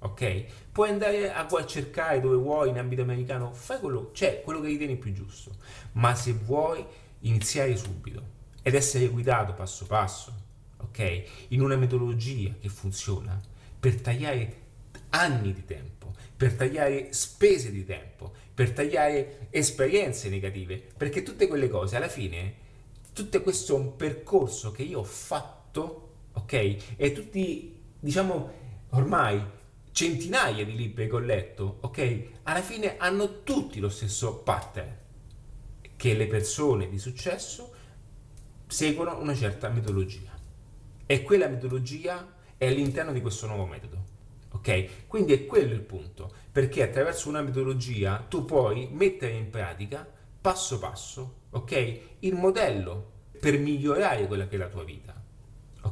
ok? 0.00 0.44
Puoi 0.72 0.88
andare 0.88 1.32
a, 1.32 1.46
a 1.46 1.66
cercare 1.66 2.20
dove 2.20 2.36
vuoi 2.36 2.70
in 2.70 2.78
ambito 2.78 3.02
americano, 3.02 3.52
fai 3.52 3.78
quello, 3.78 4.10
cioè 4.14 4.40
quello 4.42 4.60
che 4.60 4.68
ritieni 4.68 4.96
più 4.96 5.12
giusto, 5.12 5.50
ma 5.92 6.14
se 6.14 6.32
vuoi 6.32 6.84
iniziare 7.20 7.76
subito 7.76 8.40
ed 8.62 8.74
essere 8.74 9.08
guidato 9.08 9.52
passo 9.52 9.84
passo, 9.86 10.34
ok? 10.78 11.24
In 11.48 11.60
una 11.60 11.76
metodologia 11.76 12.54
che 12.58 12.68
funziona 12.68 13.38
per 13.78 14.00
tagliare 14.00 14.60
anni 15.10 15.52
di 15.52 15.64
tempo, 15.64 16.14
per 16.36 16.54
tagliare 16.54 17.12
spese 17.12 17.70
di 17.70 17.84
tempo, 17.84 18.32
per 18.54 18.70
tagliare 18.70 19.48
esperienze 19.50 20.28
negative, 20.30 20.82
perché 20.96 21.22
tutte 21.22 21.46
quelle 21.48 21.68
cose 21.68 21.96
alla 21.96 22.08
fine 22.08 22.60
tutto 23.12 23.42
questo 23.42 23.76
è 23.76 23.78
un 23.78 23.96
percorso 23.96 24.70
che 24.70 24.82
io 24.82 25.00
ho 25.00 25.04
fatto, 25.04 26.08
ok? 26.32 26.94
E 26.96 27.12
tutti, 27.12 27.78
diciamo, 28.00 28.50
ormai 28.90 29.42
centinaia 29.92 30.64
di 30.64 30.74
libri 30.74 31.06
che 31.06 31.14
ho 31.14 31.18
letto, 31.18 31.78
ok? 31.80 32.22
Alla 32.44 32.62
fine 32.62 32.96
hanno 32.96 33.42
tutti 33.42 33.78
lo 33.78 33.88
stesso 33.88 34.38
pattern, 34.38 34.96
che 35.96 36.14
le 36.14 36.26
persone 36.26 36.88
di 36.88 36.98
successo 36.98 37.72
seguono 38.66 39.18
una 39.18 39.34
certa 39.34 39.68
metodologia. 39.68 40.32
E 41.06 41.22
quella 41.22 41.46
metodologia 41.46 42.34
è 42.56 42.66
all'interno 42.66 43.12
di 43.12 43.20
questo 43.20 43.46
nuovo 43.46 43.66
metodo. 43.66 44.10
Ok? 44.54 45.06
Quindi 45.06 45.32
è 45.32 45.46
quello 45.46 45.72
il 45.72 45.82
punto, 45.82 46.32
perché 46.50 46.82
attraverso 46.82 47.28
una 47.28 47.42
metodologia 47.42 48.24
tu 48.28 48.44
puoi 48.44 48.88
mettere 48.90 49.32
in 49.32 49.50
pratica 49.50 50.06
passo 50.40 50.78
passo, 50.78 51.42
ok? 51.50 52.00
Il 52.20 52.34
modello 52.34 53.10
per 53.38 53.58
migliorare 53.58 54.26
quella 54.26 54.46
che 54.48 54.56
è 54.56 54.58
la 54.58 54.68
tua 54.68 54.84
vita, 54.84 55.21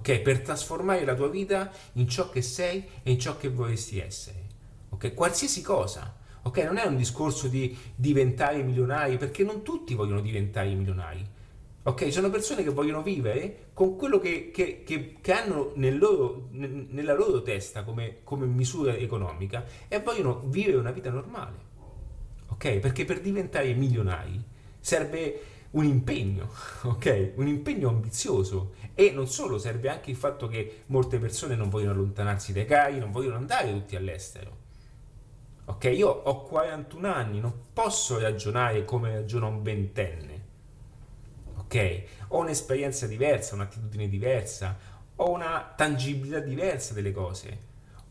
ok? 0.00 0.20
Per 0.20 0.40
trasformare 0.40 1.04
la 1.04 1.14
tua 1.14 1.28
vita 1.28 1.70
in 1.92 2.08
ciò 2.08 2.28
che 2.28 2.42
sei 2.42 2.84
e 3.02 3.12
in 3.12 3.20
ciò 3.20 3.36
che 3.36 3.48
vorresti 3.48 4.00
essere, 4.00 4.46
ok? 4.88 5.14
Qualsiasi 5.14 5.62
cosa, 5.62 6.16
ok? 6.42 6.58
Non 6.64 6.78
è 6.78 6.86
un 6.86 6.96
discorso 6.96 7.46
di 7.46 7.76
diventare 7.94 8.62
milionari, 8.62 9.16
perché 9.16 9.44
non 9.44 9.62
tutti 9.62 9.94
vogliono 9.94 10.20
diventare 10.20 10.74
milionari, 10.74 11.24
ok? 11.82 12.12
Sono 12.12 12.30
persone 12.30 12.62
che 12.62 12.70
vogliono 12.70 13.02
vivere 13.02 13.68
con 13.74 13.96
quello 13.96 14.18
che, 14.18 14.50
che, 14.50 14.82
che, 14.84 15.16
che 15.20 15.32
hanno 15.32 15.72
nel 15.76 15.96
loro, 15.96 16.48
nella 16.50 17.14
loro 17.14 17.42
testa 17.42 17.84
come, 17.84 18.18
come 18.24 18.46
misura 18.46 18.94
economica 18.94 19.64
e 19.86 20.00
vogliono 20.00 20.42
vivere 20.46 20.76
una 20.76 20.90
vita 20.90 21.10
normale 21.10 21.68
ok? 22.50 22.78
Perché 22.78 23.04
per 23.04 23.20
diventare 23.20 23.72
milionari 23.74 24.42
serve 24.78 25.40
un 25.72 25.84
impegno, 25.84 26.50
ok? 26.82 27.32
Un 27.36 27.46
impegno 27.46 27.88
ambizioso 27.88 28.74
e 28.94 29.10
non 29.10 29.26
solo, 29.26 29.58
serve 29.58 29.88
anche 29.88 30.10
il 30.10 30.16
fatto 30.16 30.48
che 30.48 30.82
molte 30.86 31.18
persone 31.18 31.54
non 31.54 31.68
vogliono 31.68 31.92
allontanarsi 31.92 32.52
dai 32.52 32.66
cari, 32.66 32.98
non 32.98 33.12
vogliono 33.12 33.36
andare 33.36 33.72
tutti 33.72 33.96
all'estero. 33.96 34.58
Ok, 35.66 35.84
io 35.84 36.08
ho 36.08 36.42
41 36.42 37.12
anni, 37.12 37.40
non 37.40 37.52
posso 37.72 38.18
ragionare 38.18 38.84
come 38.84 39.14
ragiona 39.14 39.46
un 39.46 39.62
ventenne. 39.62 40.48
Ok? 41.58 42.02
Ho 42.28 42.38
un'esperienza 42.38 43.06
diversa, 43.06 43.54
un'attitudine 43.54 44.08
diversa, 44.08 44.76
ho 45.16 45.30
una 45.30 45.72
tangibilità 45.76 46.40
diversa 46.40 46.92
delle 46.92 47.12
cose. 47.12 47.68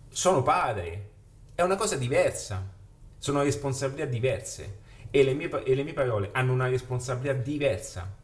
Sono 0.07 0.41
padre, 0.41 1.09
è 1.55 1.61
una 1.61 1.75
cosa 1.75 1.97
diversa 1.97 2.77
sono 3.19 3.43
responsabilità 3.43 4.05
diverse 4.05 4.87
e 5.11 5.23
le, 5.23 5.33
mie, 5.33 5.63
e 5.63 5.75
le 5.75 5.83
mie 5.83 5.93
parole 5.93 6.29
hanno 6.33 6.53
una 6.53 6.67
responsabilità 6.67 7.33
diversa. 7.33 8.15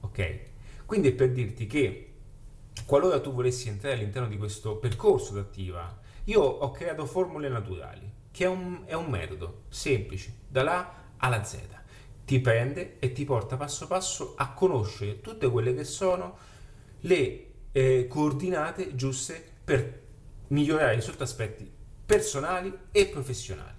Ok? 0.00 0.38
Quindi 0.86 1.08
è 1.08 1.12
per 1.12 1.32
dirti 1.32 1.66
che 1.66 2.12
qualora 2.86 3.20
tu 3.20 3.32
volessi 3.32 3.68
entrare 3.68 3.94
all'interno 3.94 4.28
di 4.28 4.36
questo 4.36 4.76
percorso 4.76 5.34
d'attiva, 5.34 6.00
io 6.24 6.40
ho 6.40 6.70
creato 6.70 7.06
formule 7.06 7.48
naturali, 7.48 8.10
che 8.30 8.44
è 8.44 8.48
un, 8.48 8.82
è 8.84 8.94
un 8.94 9.06
metodo 9.06 9.62
semplice, 9.68 10.34
dall'A 10.48 11.12
alla 11.18 11.44
Z. 11.44 11.58
Ti 12.24 12.40
prende 12.40 12.98
e 12.98 13.12
ti 13.12 13.24
porta 13.24 13.56
passo 13.56 13.86
passo 13.86 14.34
a 14.36 14.52
conoscere 14.52 15.20
tutte 15.20 15.50
quelle 15.50 15.74
che 15.74 15.84
sono 15.84 16.36
le 17.00 17.46
eh, 17.72 18.06
coordinate 18.08 18.94
giuste 18.94 19.42
per 19.64 20.02
migliorare 20.48 21.00
sotto 21.00 21.22
aspetti 21.22 21.70
personali 22.04 22.76
e 22.90 23.06
professionali 23.06 23.78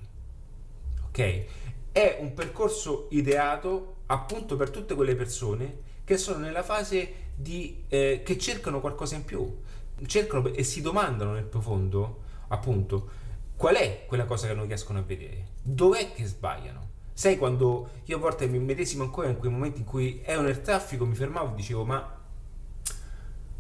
ok? 1.10 1.45
È 1.91 2.17
un 2.19 2.34
percorso 2.34 3.08
ideato 3.12 3.97
appunto 4.08 4.56
per 4.56 4.69
tutte 4.69 4.95
quelle 4.95 5.15
persone 5.15 5.88
che 6.04 6.17
sono 6.17 6.39
nella 6.39 6.63
fase 6.63 7.28
di 7.36 7.84
eh, 7.88 8.21
che 8.23 8.38
cercano 8.38 8.80
qualcosa 8.80 9.15
in 9.15 9.23
più, 9.23 9.62
cercano 10.06 10.47
e 10.47 10.63
si 10.63 10.82
domandano 10.82 11.34
nel 11.34 11.45
profondo, 11.45 12.23
appunto, 12.47 13.10
qual 13.56 13.75
è 13.75 14.06
quella 14.08 14.25
cosa 14.25 14.47
che 14.47 14.54
non 14.54 14.65
riescono 14.65 14.99
a 14.99 15.04
vedere? 15.04 15.49
Dov'è 15.62 16.13
che 16.13 16.25
sbagliano? 16.25 16.88
Sai 17.13 17.38
quando 17.38 17.89
io 18.06 18.17
a 18.17 18.19
volte 18.19 18.47
mi 18.47 18.60
medesimo 18.60 19.04
ancora 19.04 19.28
in 19.28 19.38
quei 19.38 19.52
momenti 19.52 19.80
in 19.80 19.86
cui 19.86 20.21
ero 20.23 20.41
nel 20.41 20.62
traffico, 20.62 21.06
mi 21.06 21.15
fermavo 21.15 21.52
e 21.52 21.56
dicevo 21.56 21.86
ma, 21.86 22.17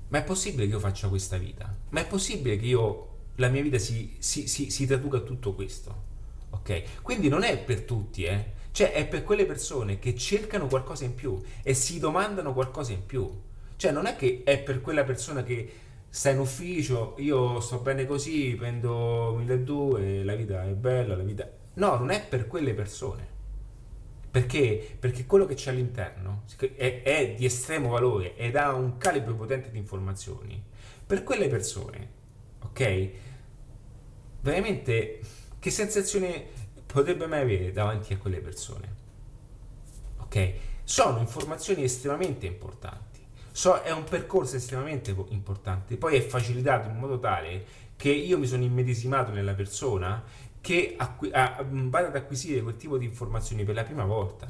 ma 0.07 0.17
è 0.17 0.23
possibile 0.23 0.65
che 0.65 0.71
io 0.71 0.79
faccia 0.79 1.07
questa 1.07 1.37
vita? 1.37 1.75
Ma 1.89 1.99
è 1.99 2.07
possibile 2.07 2.57
che 2.57 2.65
io, 2.65 3.07
la 3.35 3.49
mia 3.49 3.61
vita 3.61 3.77
si, 3.77 4.15
si, 4.19 4.47
si, 4.47 4.69
si 4.69 4.87
traduca 4.87 5.17
a 5.17 5.21
tutto 5.21 5.53
questo? 5.53 6.07
Ok? 6.51 7.01
Quindi 7.01 7.29
non 7.29 7.43
è 7.43 7.57
per 7.57 7.81
tutti, 7.81 8.23
eh? 8.23 8.57
Cioè 8.71 8.93
è 8.93 9.07
per 9.07 9.23
quelle 9.23 9.45
persone 9.45 9.99
che 9.99 10.15
cercano 10.15 10.67
qualcosa 10.67 11.03
in 11.03 11.15
più 11.15 11.41
e 11.63 11.73
si 11.73 11.99
domandano 11.99 12.53
qualcosa 12.53 12.91
in 12.91 13.05
più. 13.05 13.29
Cioè 13.75 13.91
non 13.91 14.05
è 14.05 14.15
che 14.15 14.41
è 14.43 14.59
per 14.59 14.81
quella 14.81 15.03
persona 15.03 15.43
che 15.43 15.71
sta 16.09 16.29
in 16.29 16.39
ufficio, 16.39 17.15
io 17.17 17.59
sto 17.59 17.79
bene 17.79 18.05
così, 18.05 18.55
prendo 18.55 19.35
1200, 19.37 20.25
la 20.25 20.35
vita 20.35 20.63
è 20.63 20.73
bella, 20.73 21.15
la 21.15 21.23
vita... 21.23 21.49
No, 21.75 21.95
non 21.97 22.09
è 22.09 22.25
per 22.25 22.47
quelle 22.47 22.73
persone. 22.73 23.27
Perché? 24.31 24.97
Perché 24.99 25.25
quello 25.25 25.45
che 25.45 25.55
c'è 25.55 25.71
all'interno 25.71 26.43
è, 26.75 27.01
è, 27.03 27.33
di 27.35 27.45
estremo 27.45 27.89
valore 27.89 28.35
ed 28.35 28.55
ha 28.55 28.73
un 28.73 28.97
calibro 28.97 29.33
potente 29.35 29.71
di 29.71 29.77
informazioni. 29.77 30.61
Per 31.05 31.23
quelle 31.23 31.47
persone, 31.47 32.09
ok? 32.63 33.09
Veramente, 34.41 35.19
che 35.59 35.71
sensazione 35.71 36.45
potrebbe 36.85 37.27
mai 37.27 37.41
avere 37.41 37.71
davanti 37.71 38.13
a 38.13 38.17
quelle 38.17 38.39
persone? 38.39 38.95
Ok? 40.19 40.53
Sono 40.83 41.19
informazioni 41.19 41.83
estremamente 41.83 42.45
importanti. 42.45 43.19
So, 43.51 43.81
è 43.81 43.91
un 43.91 44.05
percorso 44.05 44.55
estremamente 44.55 45.13
importante, 45.29 45.97
poi 45.97 46.15
è 46.15 46.21
facilitato 46.21 46.87
in 46.87 46.97
modo 46.97 47.19
tale 47.19 47.65
che 47.95 48.09
io 48.09 48.37
mi 48.37 48.47
sono 48.47 48.63
immedesimato 48.63 49.31
nella 49.31 49.53
persona 49.53 50.23
che 50.61 50.95
acqu- 50.97 51.33
a, 51.33 51.65
vada 51.67 52.07
ad 52.07 52.15
acquisire 52.15 52.61
quel 52.61 52.77
tipo 52.77 52.97
di 52.97 53.05
informazioni 53.05 53.63
per 53.65 53.75
la 53.75 53.83
prima 53.83 54.05
volta. 54.05 54.47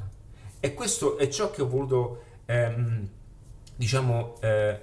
E 0.60 0.74
questo 0.74 1.18
è 1.18 1.28
ciò 1.28 1.50
che 1.50 1.62
ho 1.62 1.68
voluto, 1.68 2.22
ehm, 2.46 3.08
diciamo, 3.74 4.36
eh, 4.40 4.80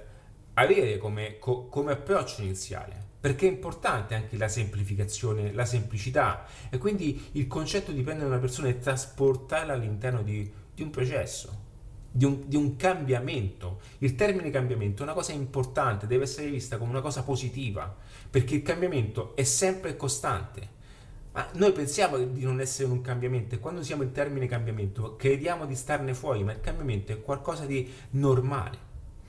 avere 0.54 0.98
come, 0.98 1.38
co- 1.38 1.66
come 1.68 1.92
approccio 1.92 2.42
iniziale 2.42 3.06
perché 3.20 3.48
è 3.48 3.50
importante 3.50 4.14
anche 4.14 4.36
la 4.36 4.48
semplificazione, 4.48 5.52
la 5.52 5.64
semplicità 5.64 6.46
e 6.70 6.78
quindi 6.78 7.28
il 7.32 7.46
concetto 7.46 7.92
di 7.92 8.02
prendere 8.02 8.28
una 8.28 8.38
persona 8.38 8.68
e 8.68 8.78
trasportarla 8.78 9.72
all'interno 9.72 10.22
di, 10.22 10.50
di 10.74 10.82
un 10.82 10.90
processo 10.90 11.66
di 12.10 12.24
un, 12.24 12.48
di 12.48 12.56
un, 12.56 12.76
cambiamento. 12.76 13.80
Il 13.98 14.14
termine 14.14 14.50
cambiamento 14.50 15.02
è 15.02 15.04
una 15.04 15.14
cosa 15.14 15.32
importante, 15.32 16.06
deve 16.06 16.24
essere 16.24 16.48
vista 16.48 16.78
come 16.78 16.90
una 16.90 17.00
cosa 17.00 17.22
positiva, 17.22 17.94
perché 18.30 18.56
il 18.56 18.62
cambiamento 18.62 19.36
è 19.36 19.44
sempre 19.44 19.96
costante. 19.96 20.76
Ma 21.32 21.46
noi 21.54 21.72
pensiamo 21.72 22.18
di 22.18 22.42
non 22.42 22.60
essere 22.60 22.88
un 22.88 23.02
cambiamento 23.02 23.54
e 23.54 23.58
quando 23.58 23.80
usiamo 23.80 24.02
il 24.02 24.10
termine 24.10 24.46
cambiamento 24.46 25.14
crediamo 25.16 25.66
di 25.66 25.76
starne 25.76 26.14
fuori, 26.14 26.42
ma 26.42 26.52
il 26.52 26.60
cambiamento 26.60 27.12
è 27.12 27.22
qualcosa 27.22 27.66
di 27.66 27.88
normale. 28.10 28.87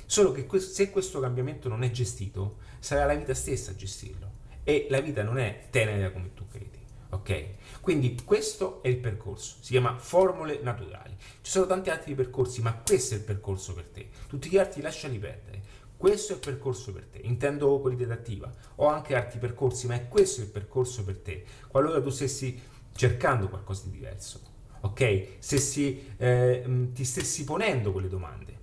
Solo 0.10 0.32
che 0.32 0.48
questo, 0.48 0.74
se 0.74 0.90
questo 0.90 1.20
cambiamento 1.20 1.70
non 1.70 1.84
è 1.84 1.92
gestito, 1.92 2.58
sarà 2.80 3.06
la 3.06 3.14
vita 3.14 3.36
stessa 3.36 3.70
a 3.70 3.76
gestirlo. 3.76 4.32
E 4.64 4.88
la 4.90 5.02
vita 5.02 5.22
non 5.22 5.38
è 5.38 5.68
tenera 5.70 6.10
come 6.10 6.34
tu 6.34 6.48
credi. 6.48 6.80
Ok? 7.12 7.80
Quindi 7.80 8.20
questo 8.26 8.82
è 8.82 8.88
il 8.88 8.98
percorso, 8.98 9.58
si 9.60 9.70
chiama 9.70 10.00
formule 10.00 10.62
naturali. 10.64 11.16
Ci 11.20 11.52
sono 11.52 11.68
tanti 11.68 11.92
altri 11.92 12.16
percorsi, 12.16 12.64
ma 12.64 12.74
questo 12.74 13.14
è 13.14 13.18
il 13.18 13.24
percorso 13.24 13.76
per 13.76 13.84
te. 13.84 14.10
Tutti 14.26 14.50
gli 14.50 14.58
altri 14.58 14.82
lasciali 14.82 15.20
perdere. 15.20 15.62
Questo 15.96 16.32
è 16.32 16.36
il 16.38 16.42
percorso 16.42 16.92
per 16.92 17.06
te. 17.06 17.20
Intendo 17.20 17.80
quelli 17.80 17.96
dedattiva. 17.96 18.52
Ho 18.78 18.88
anche 18.88 19.14
altri 19.14 19.38
percorsi, 19.38 19.86
ma 19.86 19.94
è 19.94 20.08
questo 20.08 20.42
il 20.42 20.48
percorso 20.48 21.04
per 21.04 21.20
te. 21.20 21.44
Qualora 21.68 22.02
tu 22.02 22.10
stessi 22.10 22.60
cercando 22.96 23.48
qualcosa 23.48 23.84
di 23.86 23.92
diverso, 23.92 24.42
ok? 24.82 25.36
Se 25.38 26.14
eh, 26.18 26.90
ti 26.94 27.06
stessi 27.06 27.44
ponendo 27.44 27.92
quelle 27.92 28.10
domande, 28.10 28.59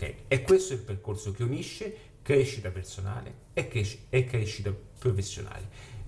ok? 0.00 0.14
E 0.28 0.42
questo 0.42 0.72
è 0.72 0.76
il 0.76 0.82
percorso 0.82 1.32
che 1.32 1.42
unisce 1.42 1.94
crescita 2.22 2.70
personale 2.70 3.34
e, 3.52 3.68
cres- 3.68 3.98
e 4.08 4.24
crescita 4.24 4.72
professionale 4.98 5.98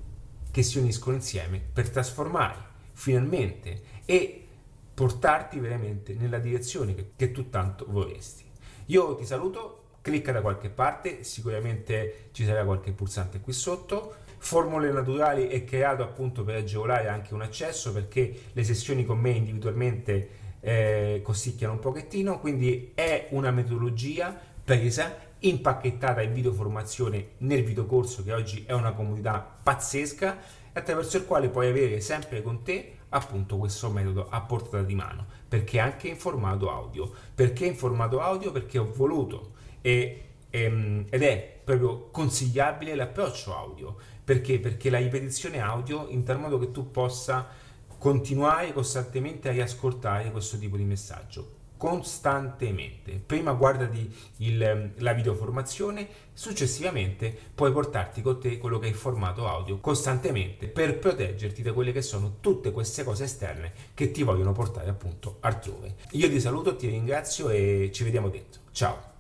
che 0.51 0.63
si 0.63 0.79
uniscono 0.79 1.17
insieme 1.17 1.61
per 1.61 1.91
trasformare 1.91 2.71
finalmente 2.93 3.83
e 4.05 4.47
portarti 4.95 5.59
veramente 5.59 6.15
nella 6.15 6.39
direzione 6.39 6.95
che, 6.95 7.13
che 7.17 7.33
tu 7.33 7.49
tanto 7.49 7.87
vorresti. 7.89 8.45
Io 8.87 9.15
ti 9.15 9.25
saluto, 9.25 9.85
clicca 10.03 10.33
da 10.33 10.43
qualche 10.43 10.69
parte, 10.69 11.25
sicuramente 11.25 12.29
ci 12.33 12.45
sarà 12.45 12.65
qualche 12.65 12.93
pulsante 12.93 13.41
qui 13.41 13.53
sotto. 13.53 14.17
Formule 14.37 14.91
Naturali 14.93 15.47
è 15.47 15.65
creato 15.65 16.03
appunto 16.03 16.45
per 16.45 16.57
agevolare 16.57 17.09
anche 17.09 17.33
un 17.33 17.43
accesso 17.43 17.93
perché 17.93 18.43
le 18.53 18.65
sessioni 18.65 19.05
con 19.07 19.19
me 19.19 19.31
individualmente 19.31 20.29
eh, 20.63 21.21
costicchiano 21.23 21.75
un 21.75 21.81
pochettino, 21.81 22.39
quindi 22.39 22.93
è 22.95 23.29
una 23.31 23.51
metodologia 23.51 24.39
presa 24.65 25.31
impacchettata 25.41 26.23
in 26.23 26.33
video 26.33 26.53
formazione 26.53 27.31
nel 27.39 27.65
videocorso 27.65 28.23
che 28.23 28.33
oggi 28.33 28.63
è 28.65 28.73
una 28.73 28.93
comunità 28.93 29.41
pazzesca 29.63 30.39
attraverso 30.73 31.17
il 31.17 31.27
quale 31.27 31.49
puoi 31.49 31.69
avere 31.69 32.01
sempre 32.01 32.43
con 32.43 32.63
te 32.63 32.99
appunto 33.11 33.59
questo 33.59 33.91
metodo 33.91 34.29
a 34.31 34.41
portata 34.41 34.83
di 34.83 34.95
mano. 34.95 35.27
Perché 35.49 35.79
anche 35.81 36.09
in 36.09 36.17
formato 36.17 36.71
audio. 36.71 37.11
Perché 37.35 37.67
in 37.67 37.77
formato 37.77 38.21
audio? 38.21 38.53
Perché 38.53 38.79
ho 38.79 38.91
voluto. 38.95 39.53
E, 39.81 40.23
e, 40.49 40.63
ehm, 40.63 41.07
ed 41.11 41.23
è 41.23 41.61
proprio 41.65 42.09
consigliabile 42.11 42.95
l'approccio 42.95 43.55
audio. 43.55 43.97
Perché? 44.25 44.59
Perché 44.61 44.89
la 44.89 44.99
ripetizione 44.99 45.61
audio 45.61 46.07
in 46.09 46.25
tal 46.25 46.39
modo 46.39 46.59
che 46.59 46.71
tu 46.71 46.91
possa 46.91 47.49
continuare 48.03 48.73
costantemente 48.73 49.49
a 49.49 49.53
riascoltare 49.53 50.33
questo 50.33 50.59
tipo 50.59 50.77
di 50.77 50.83
messaggio 50.83 51.61
costantemente. 51.77 53.13
Prima 53.25 53.53
guardati 53.53 54.13
il, 54.39 54.93
la 54.97 55.13
videoformazione, 55.13 56.09
successivamente 56.33 57.33
puoi 57.55 57.71
portarti 57.71 58.21
con 58.21 58.41
te 58.41 58.59
quello 58.59 58.81
che 58.81 58.87
è 58.87 58.89
il 58.89 58.97
formato 58.97 59.47
audio 59.47 59.79
costantemente 59.79 60.67
per 60.67 60.99
proteggerti 60.99 61.63
da 61.63 61.73
quelle 61.73 61.93
che 61.93 62.03
sono 62.03 62.39
tutte 62.41 62.73
queste 62.73 63.05
cose 63.05 63.25
esterne 63.25 63.73
che 63.95 64.11
ti 64.11 64.25
vogliono 64.25 64.51
portare 64.51 64.91
appunto 64.91 65.37
altrove. 65.39 65.95
Io 66.13 66.29
ti 66.29 66.41
saluto, 66.41 66.75
ti 66.75 66.89
ringrazio 66.89 67.51
e 67.51 67.91
ci 67.93 68.03
vediamo 68.03 68.31
dentro. 68.31 68.63
Ciao! 68.73 69.12